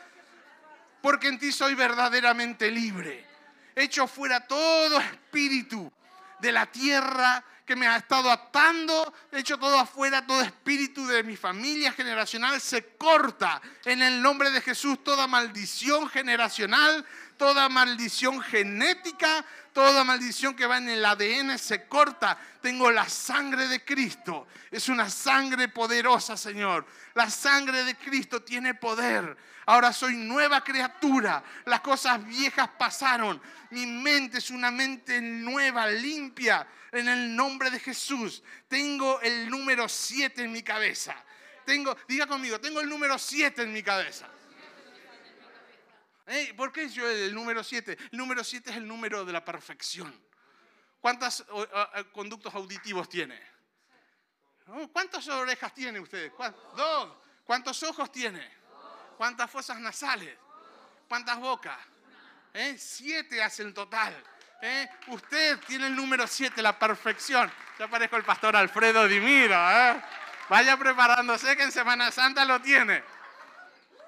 porque 1.02 1.28
en 1.28 1.38
ti 1.38 1.50
soy 1.50 1.74
verdaderamente 1.74 2.70
libre. 2.70 3.26
Hecho 3.74 4.06
fuera 4.06 4.46
todo 4.46 5.00
espíritu 5.00 5.92
de 6.38 6.52
la 6.52 6.66
tierra 6.66 7.44
que 7.66 7.76
me 7.76 7.86
ha 7.86 7.96
estado 7.96 8.30
atando, 8.30 9.14
hecho 9.30 9.56
todo 9.56 9.78
afuera, 9.78 10.26
todo 10.26 10.42
espíritu 10.42 11.06
de 11.06 11.22
mi 11.22 11.36
familia 11.36 11.92
generacional 11.92 12.60
se 12.60 12.96
corta 12.96 13.62
en 13.84 14.02
el 14.02 14.20
nombre 14.20 14.50
de 14.50 14.60
Jesús, 14.60 15.04
toda 15.04 15.28
maldición 15.28 16.08
generacional 16.08 17.06
toda 17.40 17.70
maldición 17.70 18.42
genética, 18.42 19.42
toda 19.72 20.04
maldición 20.04 20.54
que 20.54 20.66
va 20.66 20.76
en 20.76 20.90
el 20.90 21.02
ADN 21.02 21.58
se 21.58 21.86
corta. 21.86 22.36
Tengo 22.60 22.90
la 22.90 23.08
sangre 23.08 23.66
de 23.66 23.82
Cristo. 23.82 24.46
Es 24.70 24.90
una 24.90 25.08
sangre 25.08 25.68
poderosa, 25.68 26.36
Señor. 26.36 26.84
La 27.14 27.30
sangre 27.30 27.82
de 27.84 27.96
Cristo 27.96 28.42
tiene 28.42 28.74
poder. 28.74 29.38
Ahora 29.64 29.90
soy 29.90 30.16
nueva 30.16 30.62
criatura. 30.62 31.42
Las 31.64 31.80
cosas 31.80 32.22
viejas 32.26 32.68
pasaron. 32.78 33.40
Mi 33.70 33.86
mente 33.86 34.36
es 34.36 34.50
una 34.50 34.70
mente 34.70 35.18
nueva, 35.22 35.86
limpia. 35.86 36.66
En 36.92 37.08
el 37.08 37.34
nombre 37.34 37.70
de 37.70 37.80
Jesús. 37.80 38.42
Tengo 38.68 39.18
el 39.22 39.48
número 39.48 39.88
7 39.88 40.42
en 40.42 40.52
mi 40.52 40.62
cabeza. 40.62 41.16
Tengo, 41.64 41.96
diga 42.06 42.26
conmigo, 42.26 42.60
tengo 42.60 42.82
el 42.82 42.88
número 42.90 43.18
7 43.18 43.62
en 43.62 43.72
mi 43.72 43.82
cabeza. 43.82 44.28
¿Por 46.56 46.72
qué 46.72 46.88
yo 46.88 47.08
el 47.08 47.34
número 47.34 47.64
7? 47.64 47.98
El 48.12 48.18
número 48.18 48.44
7 48.44 48.70
es 48.70 48.76
el 48.76 48.86
número 48.86 49.24
de 49.24 49.32
la 49.32 49.44
perfección. 49.44 50.14
¿Cuántos 51.00 51.44
conductos 52.12 52.54
auditivos 52.54 53.08
tiene? 53.08 53.40
¿Cuántas 54.92 55.26
orejas 55.28 55.74
tiene 55.74 55.98
usted? 55.98 56.32
Dos. 56.76 57.16
¿Cuántos 57.44 57.82
ojos 57.82 58.12
tiene? 58.12 58.48
¿Cuántas 59.16 59.50
fosas 59.50 59.80
nasales? 59.80 60.36
¿Cuántas 61.08 61.38
bocas? 61.38 61.76
¿Eh? 62.54 62.76
Siete 62.78 63.42
hace 63.42 63.64
el 63.64 63.74
total. 63.74 64.14
¿Eh? 64.62 64.88
Usted 65.08 65.58
tiene 65.66 65.88
el 65.88 65.96
número 65.96 66.26
7, 66.26 66.62
la 66.62 66.78
perfección. 66.78 67.50
Ya 67.78 67.88
parezco 67.88 68.16
el 68.16 68.24
pastor 68.24 68.54
Alfredo 68.54 69.08
Dimira. 69.08 69.92
¿eh? 69.92 70.02
Vaya 70.48 70.76
preparándose 70.76 71.56
que 71.56 71.64
en 71.64 71.72
Semana 71.72 72.10
Santa 72.10 72.44
lo 72.44 72.60
tiene. 72.60 73.02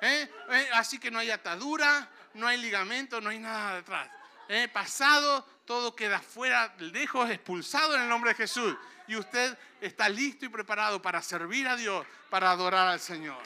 ¿Eh? 0.02 0.28
¿Eh? 0.50 0.68
Así 0.74 0.98
que 0.98 1.12
no 1.12 1.20
hay 1.20 1.30
atadura, 1.30 2.10
no 2.34 2.48
hay 2.48 2.60
ligamento, 2.60 3.20
no 3.20 3.30
hay 3.30 3.38
nada 3.38 3.76
detrás. 3.76 4.08
¿Eh? 4.48 4.68
Pasado, 4.68 5.46
todo 5.64 5.94
queda 5.94 6.18
fuera, 6.18 6.74
lejos, 6.78 7.30
expulsado 7.30 7.94
en 7.94 8.02
el 8.02 8.08
nombre 8.08 8.32
de 8.32 8.34
Jesús. 8.34 8.76
Y 9.06 9.14
usted 9.14 9.56
está 9.80 10.08
listo 10.08 10.44
y 10.44 10.48
preparado 10.48 11.00
para 11.00 11.22
servir 11.22 11.68
a 11.68 11.76
Dios, 11.76 12.04
para 12.30 12.50
adorar 12.50 12.88
al 12.88 12.98
Señor. 12.98 13.40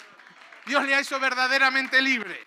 Dios 0.64 0.82
le 0.84 0.94
ha 0.94 1.00
hecho 1.00 1.20
verdaderamente 1.20 2.00
libre. 2.00 2.46